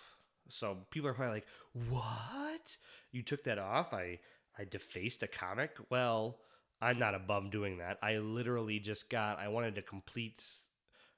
[0.49, 1.47] So people are probably like,
[1.89, 2.77] "What?
[3.11, 4.21] You took that off?" I
[4.59, 5.77] I defaced a comic.
[5.91, 6.41] Well,
[6.81, 7.99] I'm not a bum doing that.
[8.03, 9.39] I literally just got.
[9.39, 10.45] I wanted to complete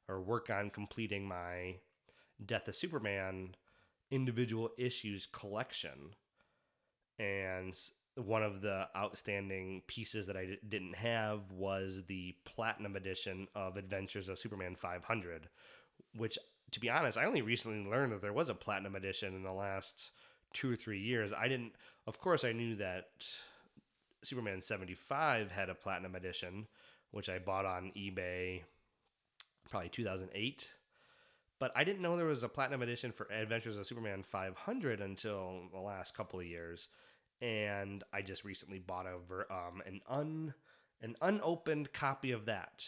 [0.08, 1.80] or work on completing my
[2.44, 3.56] Death of Superman
[4.10, 6.14] individual issues collection,
[7.18, 7.74] and
[8.16, 13.76] one of the outstanding pieces that I d- didn't have was the platinum edition of
[13.76, 15.48] Adventures of Superman 500,
[16.16, 16.38] which,
[16.70, 19.52] to be honest, I only recently learned that there was a platinum edition in the
[19.52, 20.12] last
[20.52, 21.32] two or three years.
[21.32, 21.72] I didn't,
[22.06, 23.08] of course, I knew that
[24.22, 26.68] Superman 75 had a platinum edition,
[27.10, 28.62] which I bought on eBay
[29.70, 30.68] probably 2008.
[31.58, 35.62] But I didn't know there was a platinum edition for Adventures of Superman 500 until
[35.72, 36.88] the last couple of years
[37.44, 40.54] and I just recently bought over um, an un
[41.02, 42.86] an unopened copy of that,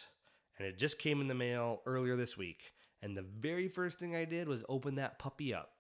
[0.58, 2.72] and it just came in the mail earlier this week.
[3.02, 5.72] And the very first thing I did was open that puppy up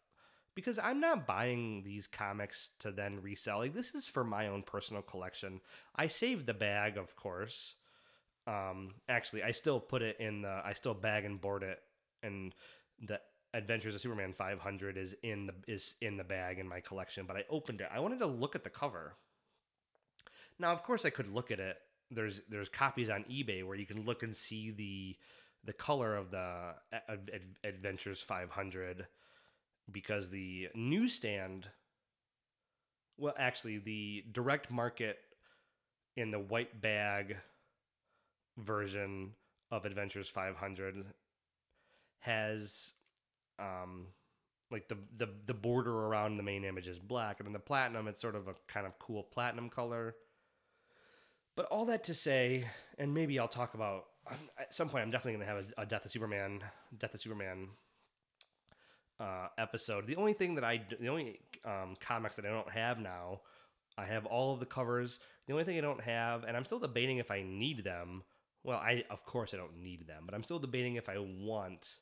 [0.54, 3.58] because I'm not buying these comics to then resell.
[3.58, 5.62] Like, this is for my own personal collection.
[5.94, 7.74] I saved the bag, of course.
[8.46, 10.60] Um, actually, I still put it in the.
[10.62, 11.80] I still bag and board it,
[12.22, 12.54] and
[13.00, 13.20] the
[13.56, 17.36] Adventures of Superman 500 is in the is in the bag in my collection, but
[17.36, 17.88] I opened it.
[17.90, 19.14] I wanted to look at the cover.
[20.58, 21.78] Now, of course, I could look at it.
[22.10, 25.16] There's there's copies on eBay where you can look and see the
[25.64, 27.16] the color of the uh,
[27.64, 29.06] Adventures 500
[29.90, 31.66] because the newsstand
[33.16, 35.18] well actually the direct market
[36.16, 37.36] in the white bag
[38.58, 39.32] version
[39.70, 41.04] of Adventures 500
[42.20, 42.92] has
[43.58, 44.06] um,
[44.70, 48.08] like the, the the border around the main image is black, and then the platinum
[48.08, 50.14] it's sort of a kind of cool platinum color.
[51.54, 52.66] But all that to say,
[52.98, 54.06] and maybe I'll talk about
[54.58, 55.02] at some point.
[55.02, 56.60] I'm definitely going to have a, a, Death of Superman,
[56.98, 57.68] Death of Superman
[59.20, 60.06] uh, episode.
[60.06, 63.40] The only thing that I, the only um, comics that I don't have now,
[63.96, 65.20] I have all of the covers.
[65.46, 68.22] The only thing I don't have, and I'm still debating if I need them.
[68.64, 71.98] Well, I of course I don't need them, but I'm still debating if I want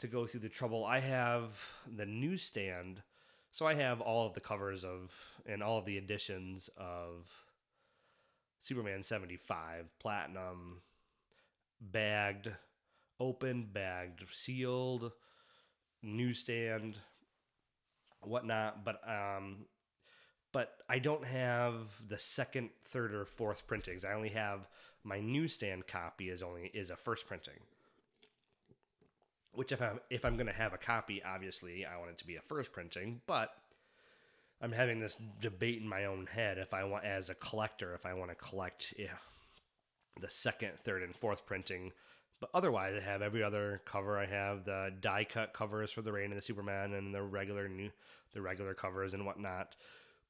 [0.00, 0.84] to go through the trouble.
[0.84, 1.64] I have
[1.96, 3.02] the newsstand,
[3.52, 5.12] so I have all of the covers of
[5.46, 7.30] and all of the editions of
[8.60, 10.82] Superman 75, platinum,
[11.80, 12.50] bagged,
[13.18, 15.12] open, bagged, sealed,
[16.02, 16.96] newsstand,
[18.22, 18.84] whatnot.
[18.84, 19.66] But um,
[20.52, 24.04] but I don't have the second, third, or fourth printings.
[24.04, 24.68] I only have
[25.04, 27.60] my newsstand copy is only is a first printing
[29.52, 32.26] which if I'm if I'm going to have a copy, obviously I want it to
[32.26, 33.50] be a first printing, but
[34.62, 38.04] I'm having this debate in my own head if I want as a collector if
[38.04, 39.18] I want to collect yeah,
[40.20, 41.92] the second, third, and fourth printing.
[42.40, 44.18] But otherwise, I have every other cover.
[44.18, 47.68] I have the die cut covers for the Reign of the Superman and the regular
[47.68, 47.90] new
[48.32, 49.74] the regular covers and whatnot.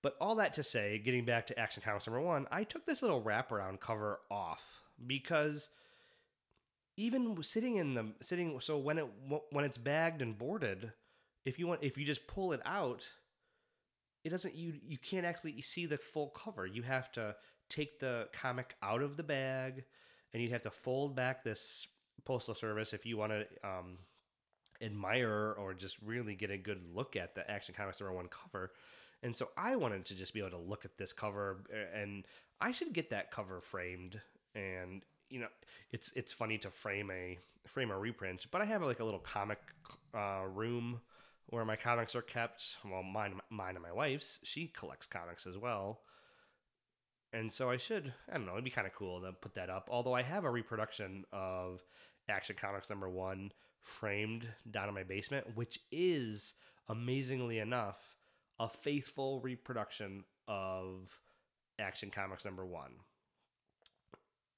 [0.02, 3.02] But all that to say, getting back to Action Comics number one, I took this
[3.02, 4.62] little wraparound cover off
[5.06, 5.68] because
[6.96, 9.06] even sitting in the sitting so when it
[9.50, 10.92] when it's bagged and boarded
[11.44, 13.02] if you want if you just pull it out
[14.24, 16.66] it doesn't you you can't actually see the full cover.
[16.66, 17.34] You have to
[17.68, 19.84] take the comic out of the bag
[20.32, 21.86] and you have to fold back this
[22.24, 23.98] postal service if you want to um,
[24.82, 28.72] admire or just really get a good look at the action comics number one cover.
[29.22, 31.58] And so i wanted to just be able to look at this cover
[31.94, 32.24] and
[32.58, 34.18] i should get that cover framed
[34.54, 35.48] and you know,
[35.92, 39.20] it's it's funny to frame a frame a reprint, but I have like a little
[39.20, 39.58] comic
[40.14, 41.00] uh, room
[41.46, 42.76] where my comics are kept.
[42.84, 44.40] Well, mine, mine and my wife's.
[44.42, 46.00] She collects comics as well,
[47.32, 48.12] and so I should.
[48.28, 48.52] I don't know.
[48.52, 49.88] It'd be kind of cool to put that up.
[49.90, 51.80] Although I have a reproduction of
[52.28, 53.52] Action Comics number one
[53.82, 56.54] framed down in my basement, which is
[56.88, 58.16] amazingly enough
[58.58, 61.18] a faithful reproduction of
[61.78, 62.92] Action Comics number one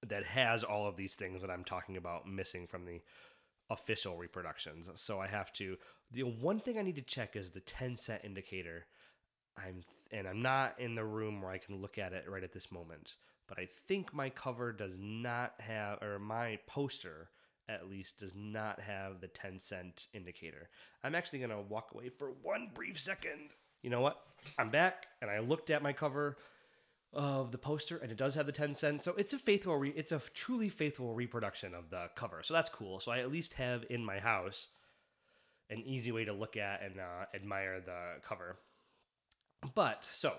[0.07, 3.00] that has all of these things that I'm talking about missing from the
[3.70, 4.88] official reproductions.
[4.96, 5.76] So I have to
[6.11, 8.86] the one thing I need to check is the 10 cent indicator.
[9.57, 12.53] I'm and I'm not in the room where I can look at it right at
[12.53, 13.14] this moment,
[13.48, 17.30] but I think my cover does not have or my poster
[17.68, 20.68] at least does not have the 10 cent indicator.
[21.03, 23.50] I'm actually going to walk away for one brief second.
[23.82, 24.20] You know what?
[24.59, 26.36] I'm back and I looked at my cover
[27.12, 29.04] of the poster, and it does have the ten cents.
[29.04, 32.42] So it's a faithful, re- it's a truly faithful reproduction of the cover.
[32.42, 33.00] So that's cool.
[33.00, 34.68] So I at least have in my house
[35.70, 38.56] an easy way to look at and uh, admire the cover.
[39.74, 40.34] But so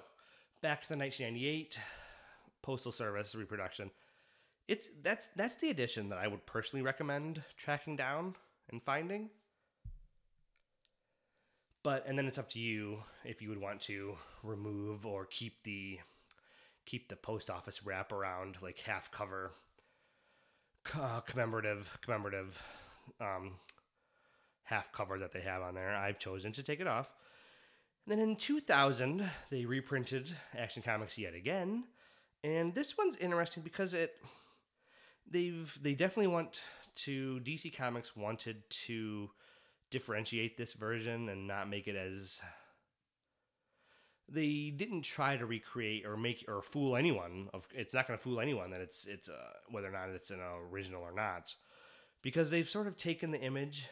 [0.62, 1.78] back to the 1998
[2.62, 3.92] Postal Service reproduction.
[4.68, 8.36] it's that's that's the edition that I would personally recommend tracking down
[8.72, 9.30] and finding.
[11.84, 15.62] But and then it's up to you if you would want to remove or keep
[15.64, 16.00] the
[16.86, 19.52] keep the post office wrap around like half cover
[21.00, 22.62] uh, commemorative commemorative
[23.20, 23.54] um,
[24.64, 25.96] half cover that they have on there.
[25.96, 27.10] I've chosen to take it off.
[28.06, 31.86] And then in 2000, they reprinted Action Comics yet again,
[32.44, 34.16] and this one's interesting because it
[35.30, 36.60] they've they definitely want
[36.96, 39.30] to DC Comics wanted to
[39.90, 42.40] differentiate this version and not make it as
[44.30, 48.24] they didn't try to recreate or make or fool anyone of it's not going to
[48.24, 50.40] fool anyone that it's it's uh, whether or not it's an
[50.72, 51.54] original or not
[52.22, 53.88] because they've sort of taken the image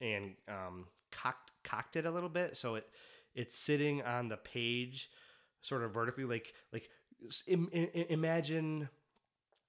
[0.00, 2.86] and um, cocked cocked it a little bit so it
[3.34, 5.10] it's sitting on the page
[5.62, 6.88] sort of vertically like like
[7.46, 8.88] Im- imagine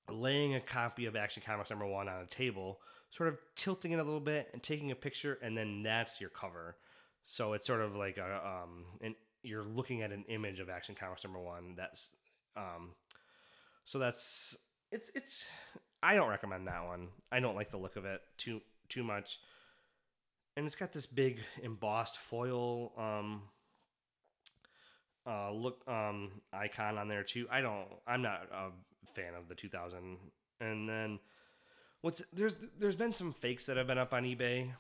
[0.09, 3.99] laying a copy of Action Comics number one on a table, sort of tilting it
[3.99, 6.77] a little bit and taking a picture, and then that's your cover.
[7.25, 10.95] So it's sort of like a um, and you're looking at an image of Action
[10.95, 11.75] Comics number one.
[11.75, 12.09] That's
[12.55, 12.91] um,
[13.85, 14.55] so that's
[14.91, 15.47] it's it's.
[16.03, 17.09] I don't recommend that one.
[17.31, 19.39] I don't like the look of it too too much,
[20.57, 23.43] and it's got this big embossed foil um
[25.25, 27.47] uh, look um, icon on there too.
[27.51, 27.87] I don't.
[28.07, 28.69] I'm not a
[29.15, 30.17] fan of the 2000.
[30.59, 31.19] And then
[32.01, 34.71] what's there's there's been some fakes that have been up on eBay.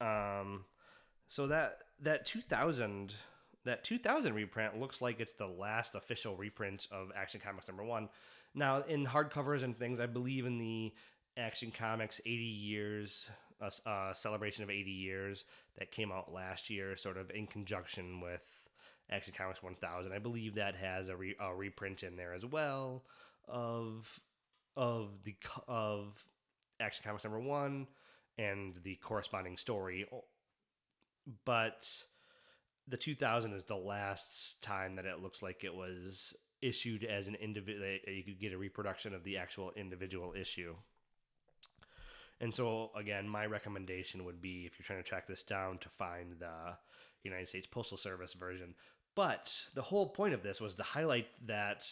[0.00, 0.64] Um,
[1.28, 3.14] so that that 2000
[3.64, 8.08] that 2000 reprint looks like it's the last official reprint of Action Comics number one.
[8.54, 10.92] Now in hardcovers and things, I believe in the
[11.36, 13.28] Action Comics 80 years
[13.60, 15.44] uh, uh, celebration of 80 years
[15.78, 18.42] that came out last year, sort of in conjunction with
[19.10, 20.12] Action Comics 1000.
[20.12, 23.04] I believe that has a, re, a reprint in there as well
[23.48, 24.20] of
[24.76, 25.36] of the
[25.68, 26.24] of
[26.80, 27.86] Action Comics number 1
[28.38, 30.06] and the corresponding story.
[31.44, 31.88] But
[32.88, 37.34] the 2000 is the last time that it looks like it was issued as an
[37.36, 40.74] individual you could get a reproduction of the actual individual issue.
[42.40, 45.88] And so again, my recommendation would be if you're trying to track this down to
[45.88, 46.76] find the
[47.22, 48.74] United States Postal Service version.
[49.14, 51.86] But the whole point of this was to highlight that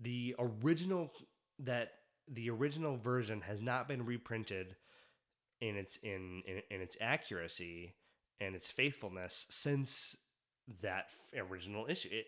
[0.00, 1.12] the original
[1.60, 1.92] that
[2.28, 4.76] the original version has not been reprinted
[5.60, 7.94] in its in, in, in its accuracy
[8.40, 10.16] and its faithfulness since
[10.82, 12.08] that original issue.
[12.12, 12.26] It,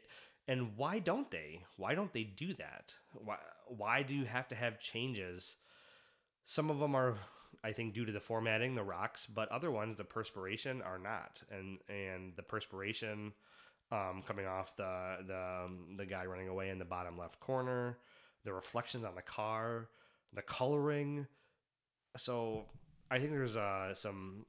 [0.48, 1.62] and why don't they?
[1.76, 2.94] Why don't they do that?
[3.12, 3.36] Why
[3.66, 5.56] why do you have to have changes?
[6.44, 7.18] Some of them are
[7.62, 11.42] I think due to the formatting, the rocks, but other ones, the perspiration are not,
[11.50, 13.32] and and the perspiration
[13.92, 17.98] um, coming off the the um, the guy running away in the bottom left corner,
[18.44, 19.88] the reflections on the car,
[20.32, 21.26] the coloring.
[22.16, 22.64] So
[23.10, 24.46] I think there's uh, some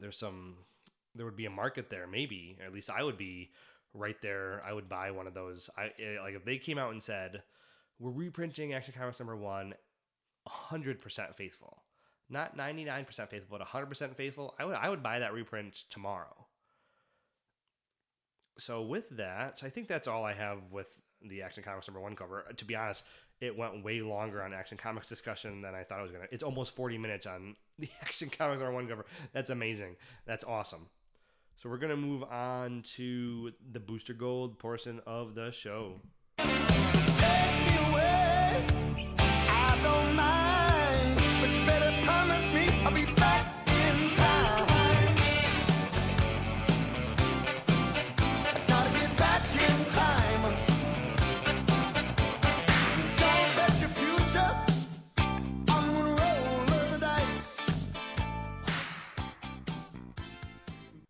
[0.00, 0.56] there's some
[1.14, 3.50] there would be a market there maybe at least I would be
[3.92, 6.92] right there I would buy one of those I eh, like if they came out
[6.92, 7.42] and said
[7.98, 9.74] we're reprinting Action Comics number 1
[10.70, 11.84] 100% faithful
[12.30, 16.46] not 99% faithful, but 100% faithful, I would I would buy that reprint tomorrow.
[18.58, 20.86] So with that, I think that's all I have with
[21.22, 22.44] the Action Comics number 1 cover.
[22.56, 23.04] To be honest,
[23.40, 26.28] it went way longer on Action Comics discussion than I thought it was to.
[26.30, 29.06] It's almost 40 minutes on the Action Comics number 1 cover.
[29.32, 29.96] That's amazing.
[30.26, 30.86] That's awesome.
[31.56, 36.00] So we're to move on to the Booster Gold portion of the show.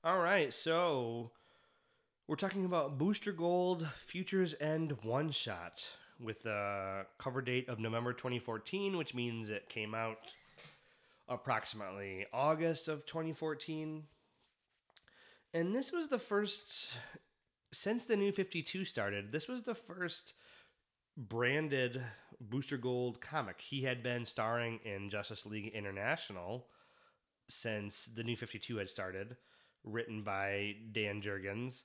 [0.07, 1.31] All right, so
[2.29, 5.89] we're talking about Booster Gold Futures End One Shot
[6.21, 10.19] with a cover date of November 2014, which means it came out
[11.27, 14.03] approximately August of 2014.
[15.55, 16.99] And this was the first,
[17.73, 20.35] since the new 52 started, this was the first
[21.17, 22.03] branded
[22.43, 23.59] Booster Gold comic.
[23.59, 26.67] He had been starring in Justice League International
[27.49, 29.39] since the new 52 had started
[29.85, 31.83] written by Dan Jurgens.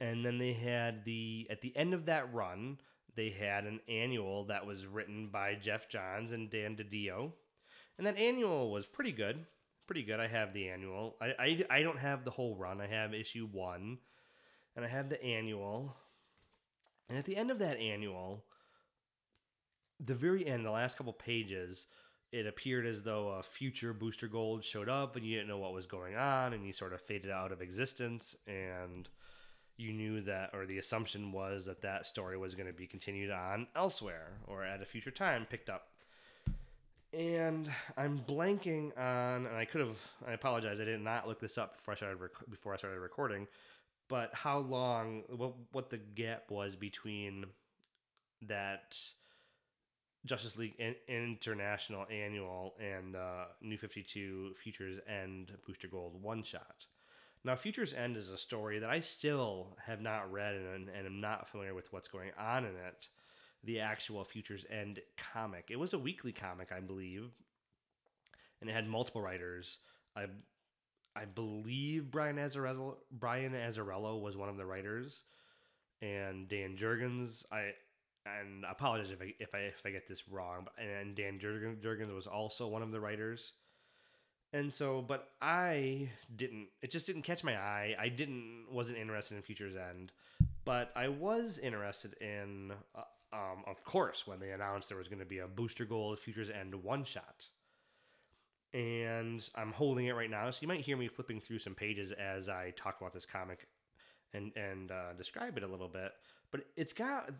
[0.00, 2.78] And then they had the, at the end of that run,
[3.16, 7.32] they had an annual that was written by Geoff Johns and Dan DiDio.
[7.96, 9.44] And that annual was pretty good.
[9.86, 10.20] Pretty good.
[10.20, 11.16] I have the annual.
[11.20, 12.80] I, I, I don't have the whole run.
[12.80, 13.98] I have issue one.
[14.76, 15.96] And I have the annual.
[17.08, 18.44] And at the end of that annual,
[19.98, 21.86] the very end, the last couple pages,
[22.32, 25.72] it appeared as though a future Booster Gold showed up, and you didn't know what
[25.72, 29.08] was going on, and he sort of faded out of existence, and
[29.78, 33.30] you knew that, or the assumption was that that story was going to be continued
[33.30, 35.88] on elsewhere or at a future time, picked up.
[37.14, 39.96] And I'm blanking on, and I could have.
[40.26, 40.78] I apologize.
[40.78, 43.46] I did not look this up before I started rec- before I started recording.
[44.08, 45.22] But how long?
[45.34, 47.46] What what the gap was between
[48.42, 48.98] that
[50.28, 50.74] Justice League
[51.08, 56.84] International Annual and uh, New 52 Futures End Booster Gold one shot.
[57.44, 61.20] Now, Futures End is a story that I still have not read and, and am
[61.20, 63.08] not familiar with what's going on in it.
[63.64, 65.68] The actual Futures End comic.
[65.70, 67.30] It was a weekly comic, I believe,
[68.60, 69.78] and it had multiple writers.
[70.14, 70.26] I
[71.16, 72.36] I believe Brian
[73.10, 75.22] Brian Azzarello was one of the writers,
[76.02, 77.44] and Dan Jurgens.
[77.50, 77.72] I
[78.40, 81.38] and I apologize if I if I if I get this wrong, but and Dan
[81.38, 83.52] Jurgens, was also one of the writers.
[84.52, 86.68] And so, but I didn't.
[86.80, 87.94] It just didn't catch my eye.
[87.98, 90.12] I didn't wasn't interested in Futures End,
[90.64, 93.02] but I was interested in, uh,
[93.32, 96.48] um, of course, when they announced there was going to be a Booster Gold Futures
[96.50, 97.46] End one shot.
[98.74, 102.12] And I'm holding it right now, so you might hear me flipping through some pages
[102.12, 103.66] as I talk about this comic
[104.34, 106.12] and and uh, describe it a little bit.
[106.50, 107.30] But it's got,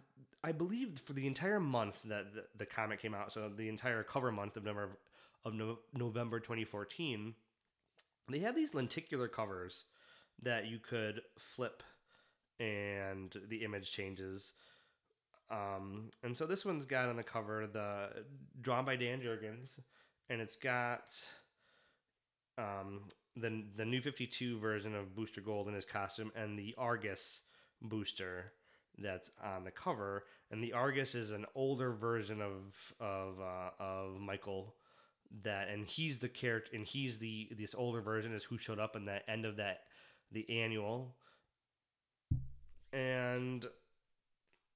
[0.45, 4.03] I believe, for the entire month that the, the comic came out, so the entire
[4.03, 4.99] cover month of November
[5.45, 7.35] of no- November 2014,
[8.31, 9.85] they had these lenticular covers
[10.43, 11.83] that you could flip
[12.61, 14.53] and the image changes.
[15.51, 18.25] Um, and so this one's got on the cover the
[18.61, 19.79] drawn by Dan Jurgens,
[20.29, 21.17] and it's got
[22.59, 23.03] um,
[23.37, 27.41] the the new 52 version of Booster Gold in his costume and the Argus
[27.81, 28.53] booster
[28.99, 30.25] that's on the cover.
[30.51, 34.75] And the Argus is an older version of of uh, of Michael
[35.43, 38.97] that and he's the character and he's the this older version is who showed up
[38.97, 39.81] in that end of that
[40.33, 41.15] the annual
[42.93, 43.67] and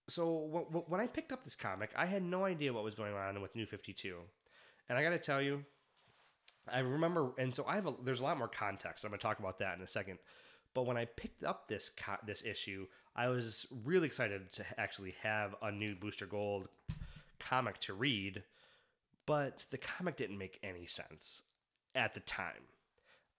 [0.09, 3.41] so when i picked up this comic i had no idea what was going on
[3.41, 4.19] with new 52
[4.89, 5.65] and i gotta tell you
[6.71, 9.39] i remember and so i have a there's a lot more context i'm gonna talk
[9.39, 10.19] about that in a second
[10.75, 15.15] but when i picked up this co- this issue i was really excited to actually
[15.23, 16.69] have a new booster gold
[17.39, 18.43] comic to read
[19.27, 21.43] but the comic didn't make any sense
[21.95, 22.69] at the time.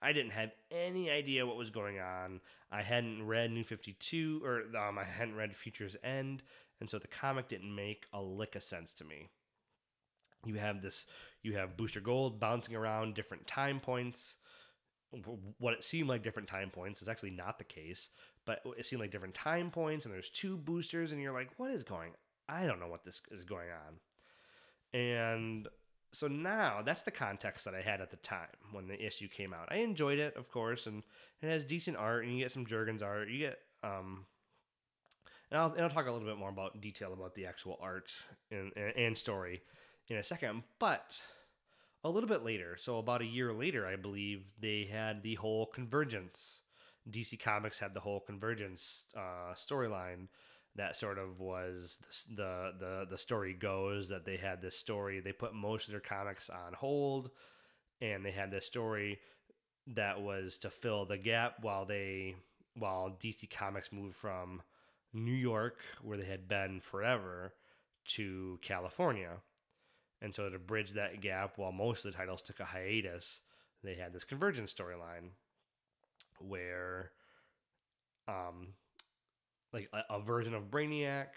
[0.01, 2.41] I didn't have any idea what was going on.
[2.71, 6.43] I hadn't read New 52 or um, I hadn't read Futures End,
[6.81, 9.29] and so the comic didn't make a lick of sense to me.
[10.45, 11.05] You have this
[11.41, 14.35] you have Booster Gold bouncing around different time points.
[15.59, 18.09] What it seemed like different time points is actually not the case,
[18.45, 21.71] but it seemed like different time points and there's two boosters and you're like, "What
[21.71, 22.11] is going?
[22.47, 25.67] I don't know what this is going on." And
[26.13, 29.53] so now that's the context that I had at the time when the issue came
[29.53, 29.69] out.
[29.71, 31.03] I enjoyed it, of course, and
[31.41, 33.29] it has decent art, and you get some Jurgens art.
[33.29, 34.25] You get, um,
[35.49, 38.13] and I'll, and I'll talk a little bit more about detail about the actual art
[38.51, 39.61] and, and story
[40.07, 40.63] in a second.
[40.77, 41.19] But
[42.03, 45.65] a little bit later, so about a year later, I believe they had the whole
[45.65, 46.59] convergence.
[47.09, 50.27] DC Comics had the whole convergence uh, storyline
[50.75, 51.97] that sort of was
[52.35, 55.99] the the the story goes that they had this story they put most of their
[55.99, 57.29] comics on hold
[58.01, 59.19] and they had this story
[59.87, 62.35] that was to fill the gap while they
[62.75, 64.61] while DC Comics moved from
[65.13, 67.53] New York where they had been forever
[68.05, 69.37] to California.
[70.21, 73.41] And so to bridge that gap while most of the titles took a hiatus,
[73.83, 75.31] they had this convergence storyline
[76.43, 77.11] where
[78.27, 78.67] um
[79.73, 81.27] like a, a version of Brainiac,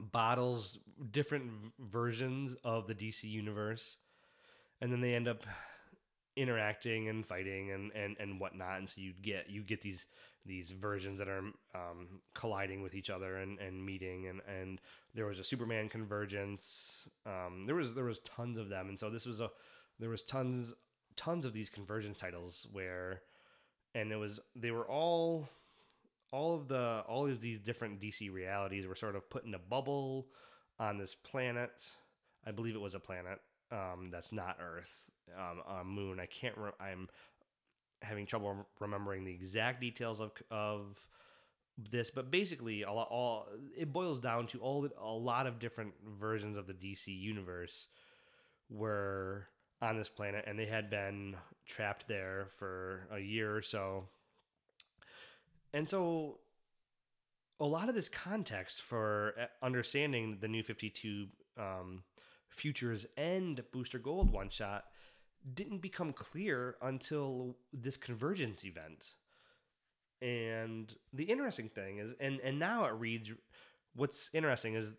[0.00, 0.78] bottles
[1.10, 3.96] different versions of the DC universe,
[4.80, 5.44] and then they end up
[6.36, 8.78] interacting and fighting and, and, and whatnot.
[8.78, 10.06] And so you get you get these
[10.46, 11.42] these versions that are
[11.74, 14.80] um, colliding with each other and, and meeting and, and
[15.14, 17.08] there was a Superman convergence.
[17.26, 19.50] Um, there was there was tons of them, and so this was a
[19.98, 20.72] there was tons
[21.16, 23.22] tons of these convergence titles where
[23.94, 25.48] and it was they were all
[26.32, 29.58] all of the all of these different DC realities were sort of put in a
[29.58, 30.26] bubble
[30.78, 31.70] on this planet.
[32.46, 34.90] I believe it was a planet um, that's not Earth,
[35.36, 36.20] um, a moon.
[36.20, 36.56] I can't.
[36.56, 37.08] Re- I'm
[38.02, 40.96] having trouble remembering the exact details of of
[41.90, 46.56] this, but basically, all, all it boils down to all a lot of different versions
[46.56, 47.86] of the DC universe
[48.68, 49.46] were
[49.82, 54.04] on this planet, and they had been trapped there for a year or so
[55.72, 56.38] and so
[57.58, 61.26] a lot of this context for uh, understanding the new 52
[61.58, 62.02] um,
[62.48, 64.84] Futures and Booster Gold one shot
[65.54, 69.14] didn't become clear until this convergence event.
[70.20, 73.30] And the interesting thing is, and and now it reads.
[73.94, 74.92] What's interesting is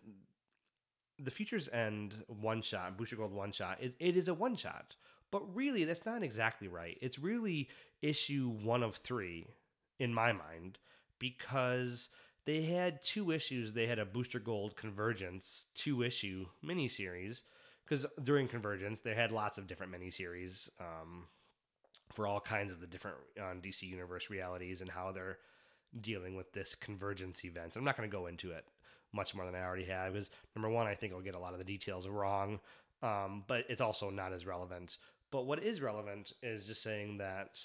[1.24, 3.78] the Futures End one shot, Booster Gold one shot.
[3.82, 4.96] It, it is a one shot,
[5.32, 6.98] but really that's not exactly right.
[7.02, 7.70] It's really
[8.02, 9.48] issue one of three
[10.00, 10.80] in my mind
[11.20, 12.10] because
[12.46, 13.74] they had two issues.
[13.74, 17.44] They had a Booster Gold Convergence two issue miniseries
[17.86, 21.26] because during Convergence they had lots of different miniseries um,
[22.14, 25.38] for all kinds of the different um, DC Universe realities and how they're
[26.00, 27.76] dealing with this convergence event.
[27.76, 28.66] I'm not going to go into it
[29.14, 31.54] much more than I already have because number one, I think I'll get a lot
[31.54, 32.60] of the details wrong,
[33.04, 34.98] um, but it's also not as relevant.
[35.32, 37.64] But what is relevant is just saying that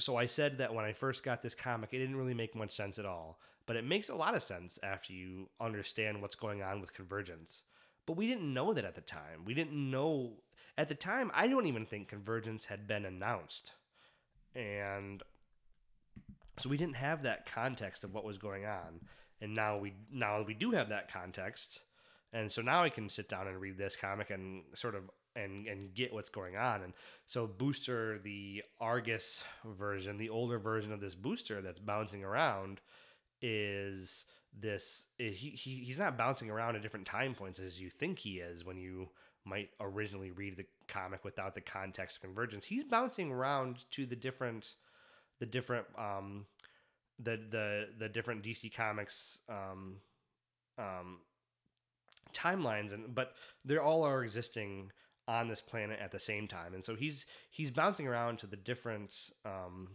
[0.00, 2.74] so I said that when I first got this comic, it didn't really make much
[2.74, 3.38] sense at all.
[3.66, 7.62] But it makes a lot of sense after you understand what's going on with Convergence.
[8.06, 9.44] But we didn't know that at the time.
[9.44, 10.32] We didn't know
[10.76, 11.30] at the time.
[11.34, 13.72] I don't even think Convergence had been announced,
[14.56, 15.22] and
[16.58, 19.00] so we didn't have that context of what was going on.
[19.42, 21.82] And now we now we do have that context,
[22.32, 25.66] and so now I can sit down and read this comic and sort of and
[25.66, 26.82] and get what's going on.
[26.82, 26.92] And
[27.26, 32.80] so Booster, the Argus version, the older version of this Booster that's bouncing around,
[33.40, 34.26] is
[34.58, 38.38] this he, he he's not bouncing around at different time points as you think he
[38.38, 39.08] is when you
[39.44, 42.64] might originally read the comic without the context of convergence.
[42.64, 44.74] He's bouncing around to the different
[45.40, 46.46] the different um
[47.22, 49.96] the the the different DC comics um
[50.78, 51.18] um
[52.34, 54.90] timelines and but they're all are existing
[55.28, 56.74] on this planet at the same time.
[56.74, 59.14] And so he's he's bouncing around to the different
[59.44, 59.88] um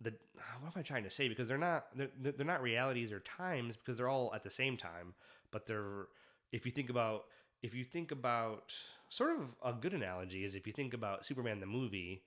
[0.00, 0.12] the
[0.60, 1.28] what am i trying to say?
[1.28, 4.76] Because they're not they're, they're not realities or times because they're all at the same
[4.76, 5.14] time
[5.52, 6.08] but they're
[6.50, 7.24] if you think about
[7.62, 8.72] if you think about
[9.08, 12.22] sort of a good analogy is if you think about superman the movie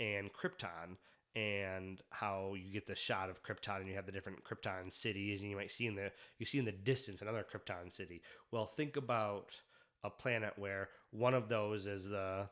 [0.00, 0.96] and krypton
[1.38, 5.40] and how you get the shot of Krypton and you have the different Krypton cities
[5.40, 8.22] and you might see in the you see in the distance another Krypton city.
[8.50, 9.52] Well, think about
[10.02, 12.48] a planet where one of those is the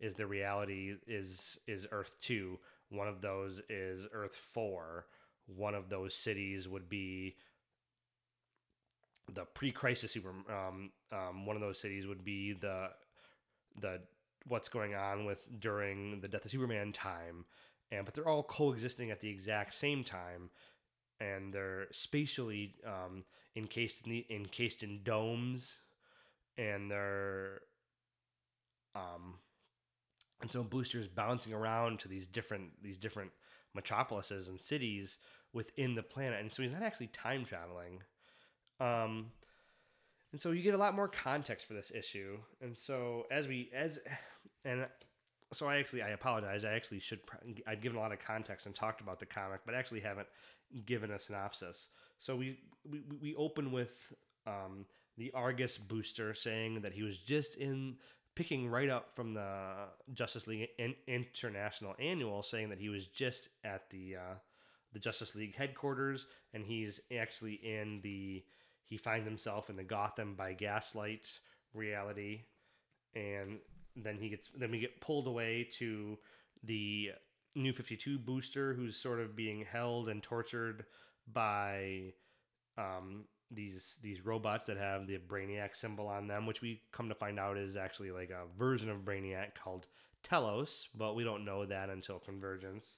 [0.00, 2.58] is the reality is is Earth two.
[2.90, 5.06] One of those is Earth four.
[5.46, 7.36] One of those cities would be
[9.32, 10.34] the pre-crisis super.
[10.50, 12.88] Um, um, one of those cities would be the
[13.80, 14.00] the
[14.46, 17.46] what's going on with during the death of Superman time,
[17.90, 20.50] and but they're all coexisting at the exact same time,
[21.20, 23.24] and they're spatially um,
[23.56, 25.74] encased in the, encased in domes
[26.58, 27.60] and they're
[28.94, 29.34] um
[30.40, 33.30] and so boosters bouncing around to these different these different
[33.74, 35.18] metropolises and cities
[35.52, 38.02] within the planet and so he's not actually time traveling.
[38.80, 39.26] Um
[40.32, 43.70] and so you get a lot more context for this issue and so as we
[43.74, 43.98] as
[44.64, 44.86] and
[45.52, 46.64] so i actually i apologize.
[46.64, 47.20] I actually should
[47.66, 50.28] i've given a lot of context and talked about the comic but actually haven't
[50.84, 51.88] given a synopsis.
[52.18, 52.58] So we
[52.90, 53.94] we, we open with
[54.46, 54.86] um
[55.16, 57.96] the Argus booster saying that he was just in
[58.34, 60.68] picking right up from the Justice League
[61.08, 64.34] International Annual, saying that he was just at the uh,
[64.92, 68.44] the Justice League headquarters, and he's actually in the
[68.84, 71.28] he finds himself in the Gotham by Gaslight
[71.74, 72.42] reality,
[73.14, 73.58] and
[73.96, 76.18] then he gets then we get pulled away to
[76.64, 77.12] the
[77.54, 80.84] New Fifty Two booster, who's sort of being held and tortured
[81.32, 82.12] by
[82.76, 87.14] um, these these robots that have the Brainiac symbol on them, which we come to
[87.14, 89.86] find out is actually like a version of Brainiac called
[90.22, 92.96] Telos, but we don't know that until Convergence.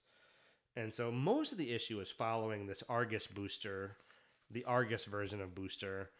[0.76, 3.96] And so most of the issue is following this Argus booster,
[4.50, 6.10] the Argus version of Booster,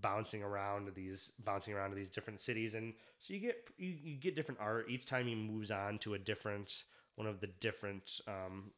[0.00, 3.94] bouncing around to these bouncing around to these different cities, and so you get you,
[4.02, 6.84] you get different art each time he moves on to a different
[7.16, 8.70] one of the different um,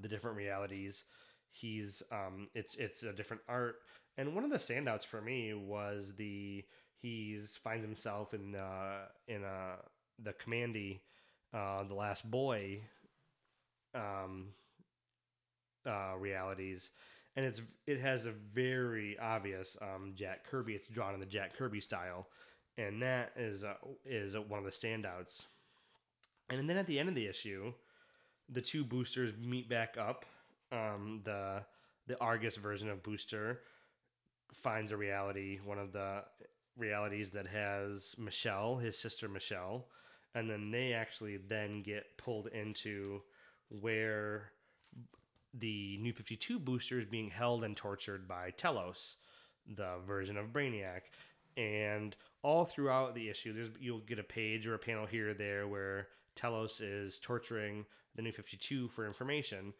[0.00, 1.04] the different realities.
[1.50, 3.76] He's um, it's it's a different art.
[4.16, 6.64] And one of the standouts for me was the
[7.00, 9.76] he's finds himself in uh, in uh,
[10.22, 11.00] the Kamandi,
[11.54, 12.80] uh, the Last Boy,
[13.94, 14.48] um,
[15.86, 16.90] uh, realities,
[17.38, 20.74] and it's it has a very obvious um, Jack Kirby.
[20.74, 22.26] It's drawn in the Jack Kirby style,
[22.78, 23.74] and that is uh,
[24.04, 25.42] is one of the standouts.
[26.50, 27.72] And then at the end of the issue,
[28.48, 30.24] the two boosters meet back up
[30.72, 31.62] um, the
[32.08, 33.60] the Argus version of Booster
[34.52, 36.24] finds a reality, one of the
[36.76, 39.86] realities that has Michelle, his sister Michelle,
[40.34, 43.22] and then they actually then get pulled into
[43.68, 44.50] where
[45.54, 49.16] the New 52 booster is being held and tortured by Telos,
[49.76, 51.02] the version of Brainiac,
[51.56, 55.34] and all throughout the issue, there's you'll get a page or a panel here or
[55.34, 57.84] there where Telos is torturing
[58.14, 59.72] the New Fifty Two for information,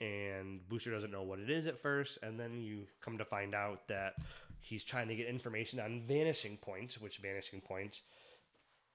[0.00, 3.54] and Booster doesn't know what it is at first, and then you come to find
[3.54, 4.14] out that
[4.60, 8.02] he's trying to get information on Vanishing Point, which Vanishing Point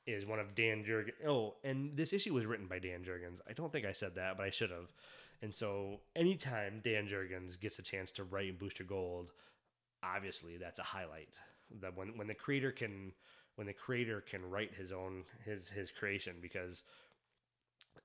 [0.05, 1.27] is one of Dan Jurgens.
[1.27, 3.39] Oh, and this issue was written by Dan Jurgens.
[3.47, 4.91] I don't think I said that, but I should have.
[5.41, 9.31] And so, anytime Dan Jurgens gets a chance to write Booster Gold,
[10.03, 11.29] obviously that's a highlight.
[11.81, 13.11] That when when the creator can
[13.55, 16.83] when the creator can write his own his his creation because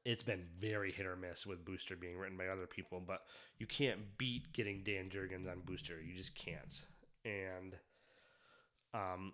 [0.05, 3.22] it's been very hit or miss with Booster being written by other people, but
[3.59, 6.01] you can't beat getting Dan Jurgens on Booster.
[6.03, 6.80] You just can't.
[7.24, 7.76] And
[8.95, 9.33] um,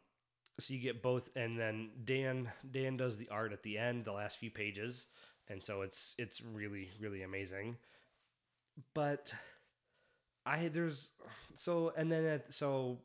[0.60, 4.12] so you get both, and then Dan Dan does the art at the end, the
[4.12, 5.06] last few pages,
[5.48, 7.76] and so it's it's really really amazing.
[8.94, 9.32] But
[10.46, 11.10] I there's
[11.54, 12.98] so and then it, so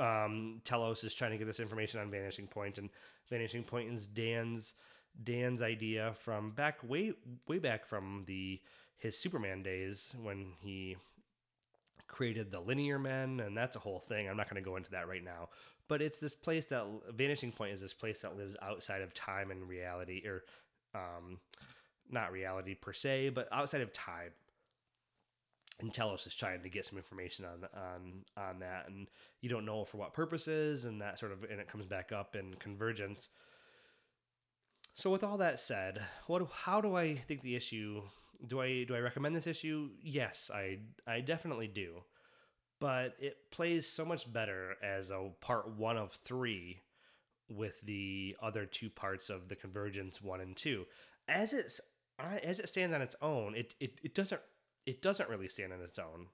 [0.00, 2.90] um Telos is trying to get this information on Vanishing Point, and
[3.28, 4.74] Vanishing Point is Dan's
[5.22, 7.12] Dan's idea from back way
[7.46, 8.60] way back from the
[8.98, 10.96] his Superman days when he
[12.08, 14.28] created the linear men and that's a whole thing.
[14.28, 15.48] I'm not going to go into that right now.
[15.88, 16.84] But it's this place that
[17.14, 20.44] Vanishing Point is this place that lives outside of time and reality or
[20.96, 21.38] um
[22.10, 24.30] not reality per se, but outside of time.
[25.80, 29.08] And Telos is trying to get some information on on on that, and
[29.42, 32.34] you don't know for what purposes, and that sort of, and it comes back up
[32.34, 33.28] in Convergence.
[34.94, 38.02] So with all that said, what how do I think the issue
[38.46, 39.90] do I do I recommend this issue?
[40.02, 42.02] Yes, I I definitely do.
[42.80, 46.78] But it plays so much better as a part 1 of 3
[47.48, 50.84] with the other two parts of the Convergence 1 and 2.
[51.28, 51.80] As it's
[52.18, 54.40] as it stands on its own, it, it, it doesn't
[54.86, 56.26] it doesn't really stand on its own.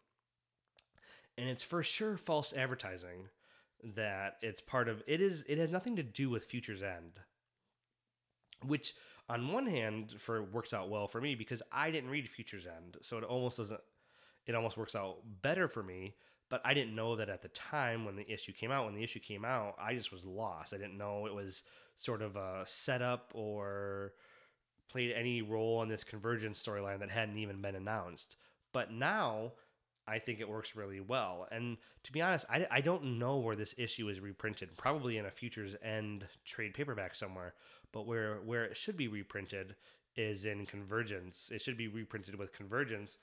[1.37, 3.29] And it's for sure false advertising
[3.97, 7.21] that it's part of it is it has nothing to do with Future's End
[8.67, 8.95] which
[9.29, 12.97] on one hand for works out well for me because I didn't read Future's End,
[13.03, 13.81] so it almost doesn't.
[14.47, 16.17] It almost works out better for me,
[16.53, 18.85] but I didn't know that at the time when the issue came out.
[18.85, 20.75] When the issue came out, I just was lost.
[20.75, 21.63] I didn't know it was
[21.97, 24.13] sort of a setup or
[24.91, 28.37] played any role in this convergence storyline that hadn't even been announced.
[28.75, 29.53] But now
[30.07, 31.49] I think it works really well.
[31.51, 34.77] And to be honest, I, I don't know where this issue is reprinted.
[34.77, 37.55] Probably in a Futures End trade paperback somewhere
[37.93, 39.77] but where where it should be reprinted
[40.17, 41.51] is in Convergence.
[41.51, 43.17] It should be reprinted with Convergence,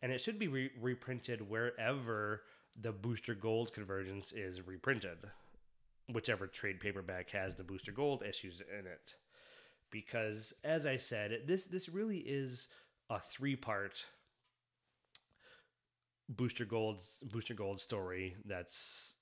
[0.00, 2.42] and it should be re- reprinted wherever
[2.80, 5.18] the Booster Gold Convergence is reprinted,
[6.12, 9.14] whichever trade paperback has the Booster Gold issues in it.
[9.90, 12.68] Because as I said, this this really is
[13.10, 14.04] a three part
[16.28, 19.14] Booster Gold's Booster Gold story that's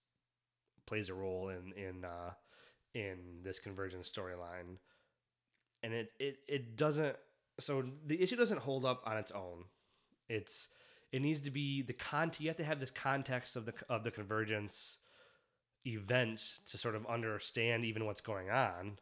[0.86, 2.32] plays a role in in uh,
[2.94, 4.78] in this convergence storyline.
[5.82, 7.16] And it, it it doesn't
[7.60, 9.64] so the issue doesn't hold up on its own.
[10.28, 10.68] It's
[11.12, 14.04] it needs to be the content you have to have this context of the of
[14.04, 14.96] the convergence
[15.86, 18.98] event to sort of understand even what's going on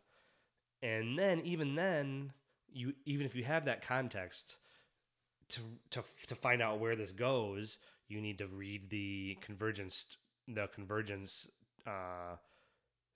[0.82, 2.32] and then even then
[2.72, 4.56] you even if you have that context
[5.48, 7.78] to to to find out where this goes
[8.08, 10.04] you need to read the convergence
[10.46, 11.48] the convergence
[11.86, 12.36] uh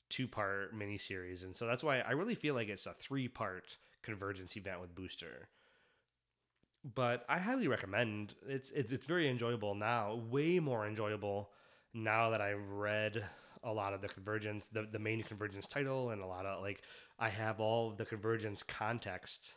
[0.09, 1.45] two part miniseries.
[1.45, 4.95] And so that's why I really feel like it's a three part convergence event with
[4.95, 5.49] Booster.
[6.85, 11.51] But I highly recommend it's, it's it's very enjoyable now, way more enjoyable
[11.93, 13.25] now that I've read
[13.65, 16.81] a lot of the convergence, the, the main convergence title, and a lot of like
[17.19, 19.55] I have all the convergence context.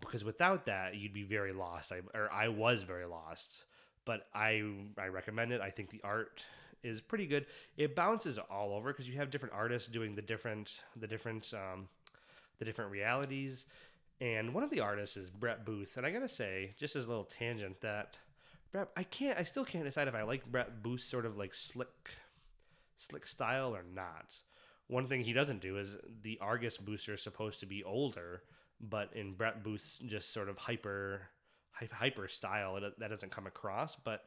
[0.00, 1.92] Because without that, you'd be very lost.
[1.92, 3.64] I or I was very lost.
[4.04, 4.62] But I
[4.98, 5.60] I recommend it.
[5.60, 6.42] I think the art
[6.82, 7.46] is pretty good.
[7.76, 11.88] It bounces all over because you have different artists doing the different the different um,
[12.58, 13.66] the different realities.
[14.20, 17.08] And one of the artists is Brett Booth, and I gotta say, just as a
[17.08, 18.18] little tangent, that
[18.72, 21.54] Brett, I can't, I still can't decide if I like Brett Booth's sort of like
[21.54, 21.88] slick,
[22.96, 24.38] slick style or not.
[24.88, 28.42] One thing he doesn't do is the Argus booster is supposed to be older,
[28.80, 31.22] but in Brett Booth's just sort of hyper,
[31.72, 33.94] hyper style, that doesn't come across.
[33.94, 34.24] But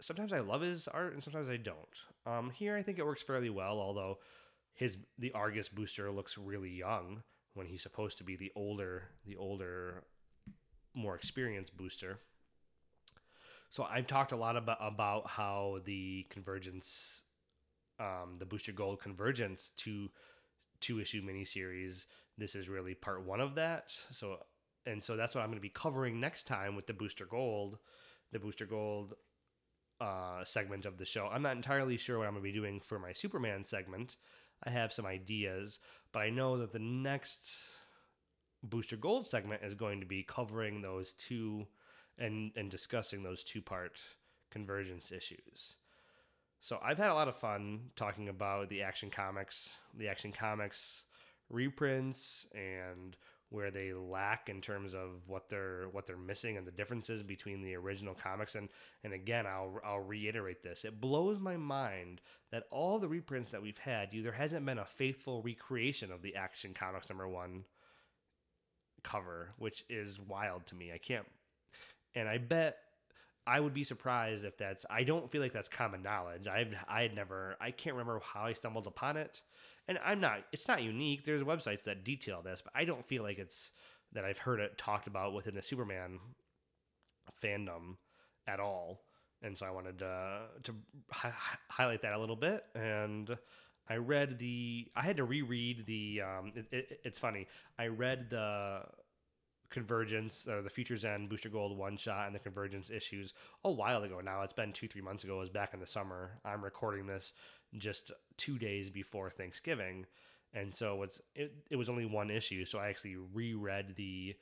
[0.00, 1.76] sometimes I love his art and sometimes I don't.
[2.26, 4.18] Um, here I think it works fairly well, although
[4.74, 7.22] his the Argus booster looks really young
[7.54, 10.04] when he's supposed to be the older the older
[10.94, 12.18] more experienced booster.
[13.70, 17.22] So I've talked a lot about about how the convergence
[17.98, 20.10] um, the booster gold convergence to
[20.80, 22.06] two issue miniseries.
[22.38, 23.96] This is really part one of that.
[24.10, 24.38] So
[24.86, 27.78] and so that's what I'm going to be covering next time with the booster gold.
[28.32, 29.14] The booster gold
[30.00, 31.28] uh, segment of the show.
[31.30, 34.16] I'm not entirely sure what I'm going to be doing for my Superman segment.
[34.64, 35.78] I have some ideas,
[36.12, 37.50] but I know that the next
[38.62, 41.66] Booster Gold segment is going to be covering those two
[42.18, 43.98] and and discussing those two part
[44.50, 45.76] convergence issues.
[46.60, 51.04] So I've had a lot of fun talking about the Action Comics, the Action Comics
[51.48, 53.16] reprints and
[53.50, 57.62] where they lack in terms of what they're what they're missing and the differences between
[57.62, 58.54] the original comics.
[58.54, 58.68] And
[59.04, 60.84] and again I'll I'll reiterate this.
[60.84, 62.20] It blows my mind
[62.52, 66.36] that all the reprints that we've had either hasn't been a faithful recreation of the
[66.36, 67.64] Action Comics number 1
[69.02, 70.92] cover which is wild to me.
[70.92, 71.26] I can't
[72.14, 72.76] and I bet
[73.46, 74.84] I would be surprised if that's.
[74.90, 76.46] I don't feel like that's common knowledge.
[76.46, 77.56] I've I had never.
[77.60, 79.42] I can't remember how I stumbled upon it,
[79.88, 80.44] and I'm not.
[80.52, 81.24] It's not unique.
[81.24, 83.72] There's websites that detail this, but I don't feel like it's
[84.12, 86.18] that I've heard it talked about within the Superman
[87.42, 87.96] fandom
[88.46, 89.02] at all.
[89.42, 90.74] And so I wanted to to
[91.10, 91.32] hi-
[91.68, 92.64] highlight that a little bit.
[92.74, 93.36] And
[93.88, 94.88] I read the.
[94.94, 96.20] I had to reread the.
[96.22, 97.46] Um, it, it, it's funny.
[97.78, 98.82] I read the
[99.70, 103.32] Convergence or the Futures End Booster Gold one shot and the Convergence issues
[103.64, 104.42] a while ago now.
[104.42, 105.36] It's been two, three months ago.
[105.36, 106.38] It was back in the summer.
[106.44, 107.32] I'm recording this
[107.78, 110.06] just two days before Thanksgiving.
[110.52, 112.64] And so it's it, it was only one issue.
[112.64, 114.34] So I actually reread the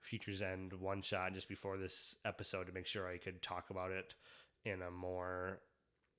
[0.00, 3.90] Futures End one shot just before this episode to make sure I could talk about
[3.90, 4.14] it
[4.64, 5.60] in a more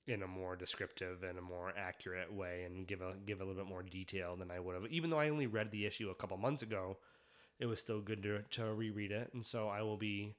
[0.08, 3.62] in a more descriptive and a more accurate way and give a give a little
[3.62, 4.92] bit more detail than I would have.
[4.92, 6.98] Even though I only read the issue a couple months ago,
[7.60, 9.32] it was still good to, to reread it.
[9.34, 10.36] And so I will be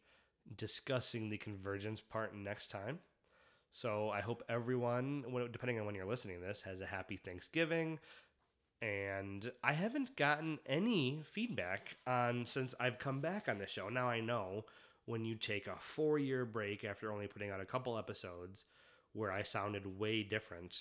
[0.57, 3.01] discussing the convergence part next time.
[3.73, 7.99] So I hope everyone, depending on when you're listening to this, has a happy Thanksgiving.
[8.81, 13.89] And I haven't gotten any feedback on since I've come back on the show.
[13.89, 14.65] Now I know
[15.05, 18.65] when you take a four year break after only putting out a couple episodes
[19.13, 20.81] where I sounded way different,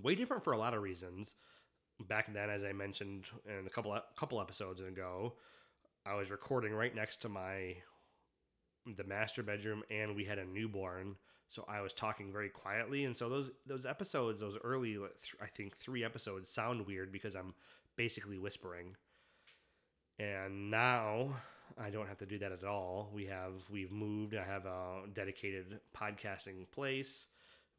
[0.00, 1.34] way different for a lot of reasons
[2.08, 5.34] back then, as I mentioned in a couple couple episodes ago,
[6.06, 7.76] I was recording right next to my
[8.96, 11.16] the master bedroom, and we had a newborn,
[11.48, 13.04] so I was talking very quietly.
[13.04, 14.98] And so those those episodes, those early,
[15.42, 17.54] I think three episodes, sound weird because I'm
[17.96, 18.96] basically whispering.
[20.18, 21.36] And now
[21.78, 23.10] I don't have to do that at all.
[23.12, 24.34] We have we've moved.
[24.34, 27.26] I have a dedicated podcasting place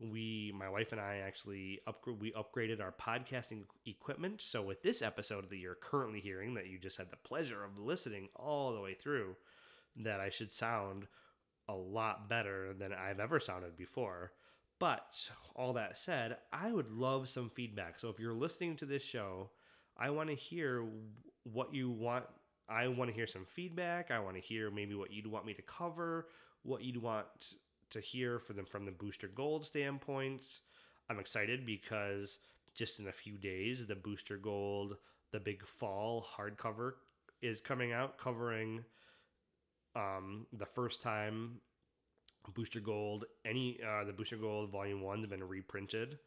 [0.10, 4.42] we my wife and I actually upgrade we upgraded our podcasting equipment.
[4.42, 7.78] So with this episode that you're currently hearing that you just had the pleasure of
[7.78, 9.36] listening all the way through,
[9.98, 11.08] that I should sound
[11.70, 14.32] a lot better than I've ever sounded before.
[14.80, 18.00] But all that said, I would love some feedback.
[18.00, 19.52] So if you're listening to this show,
[19.96, 20.86] I want to hear
[21.44, 22.26] what you want.
[22.68, 24.10] I want to hear some feedback.
[24.10, 26.30] I want to hear maybe what you'd want me to cover,
[26.64, 27.28] what you'd want
[27.92, 30.42] to hear for them from the Booster Gold standpoint.
[31.10, 32.40] I'm excited because
[32.74, 34.96] just in a few days, the Booster Gold,
[35.32, 36.94] the Big Fall hardcover
[37.42, 38.84] is coming out, covering
[39.96, 41.60] um, the first time
[42.54, 46.18] Booster Gold, any uh, the Booster Gold Volume One has been reprinted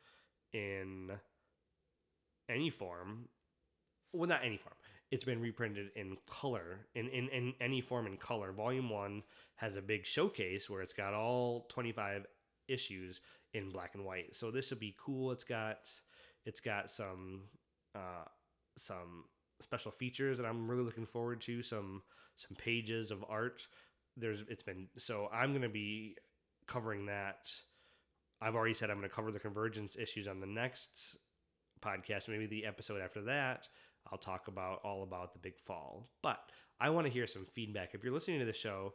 [0.52, 1.10] in
[2.48, 3.28] any form.
[4.12, 4.74] Well, not any form
[5.14, 8.50] it's been reprinted in color in, in, in any form in color.
[8.50, 9.22] Volume one
[9.54, 12.26] has a big showcase where it's got all 25
[12.66, 13.20] issues
[13.52, 14.34] in black and white.
[14.34, 15.30] So this would be cool.
[15.30, 15.88] It's got
[16.44, 17.42] it's got some
[17.94, 18.24] uh,
[18.76, 19.26] some
[19.60, 22.02] special features that i'm really looking forward to some
[22.34, 23.64] some pages of art.
[24.16, 26.16] There's it's been so i'm going to be
[26.66, 27.52] covering that.
[28.42, 31.18] I've already said i'm going to cover the convergence issues on the next
[31.80, 33.68] podcast maybe the episode after that
[34.10, 36.08] I'll talk about all about the big fall.
[36.22, 36.38] But
[36.80, 37.94] I want to hear some feedback.
[37.94, 38.94] If you're listening to the show,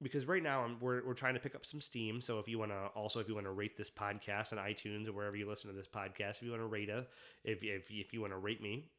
[0.00, 2.20] because right now I'm, we're, we're trying to pick up some steam.
[2.20, 5.08] So if you want to also, if you want to rate this podcast on iTunes
[5.08, 7.08] or wherever you listen to this podcast, if you want to rate it,
[7.44, 8.90] if, if, if you want to rate me,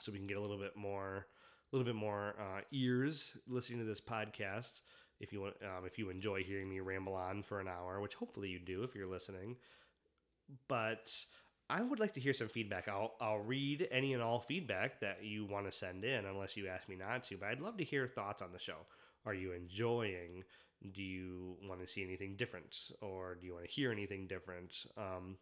[0.00, 1.26] so we can get a little bit more,
[1.72, 4.80] a little bit more uh, ears listening to this podcast.
[5.20, 8.14] If you want, um, if you enjoy hearing me ramble on for an hour, which
[8.14, 9.56] hopefully you do if you're listening,
[10.66, 11.14] but
[11.70, 12.88] I would like to hear some feedback.
[12.88, 16.66] I'll I'll read any and all feedback that you want to send in, unless you
[16.68, 17.36] ask me not to.
[17.36, 18.86] But I'd love to hear thoughts on the show.
[19.24, 20.42] Are you enjoying?
[20.92, 24.72] Do you want to see anything different, or do you want to hear anything different?
[24.96, 25.36] Um,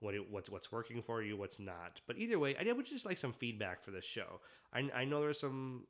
[0.00, 2.00] what it, what's what's working for you, what's not.
[2.06, 4.40] But either way, I would just like some feedback for this show.
[4.74, 5.84] I, I know there's some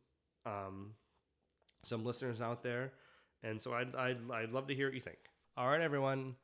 [0.44, 0.90] um,
[1.84, 2.92] some listeners out there,
[3.42, 5.18] and so I'd, I'd I'd love to hear what you think.
[5.56, 6.34] All right, everyone.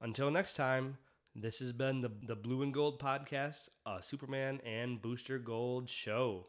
[0.00, 0.98] Until next time.
[1.40, 6.46] This has been the, the Blue and Gold podcast, a Superman and Booster Gold show.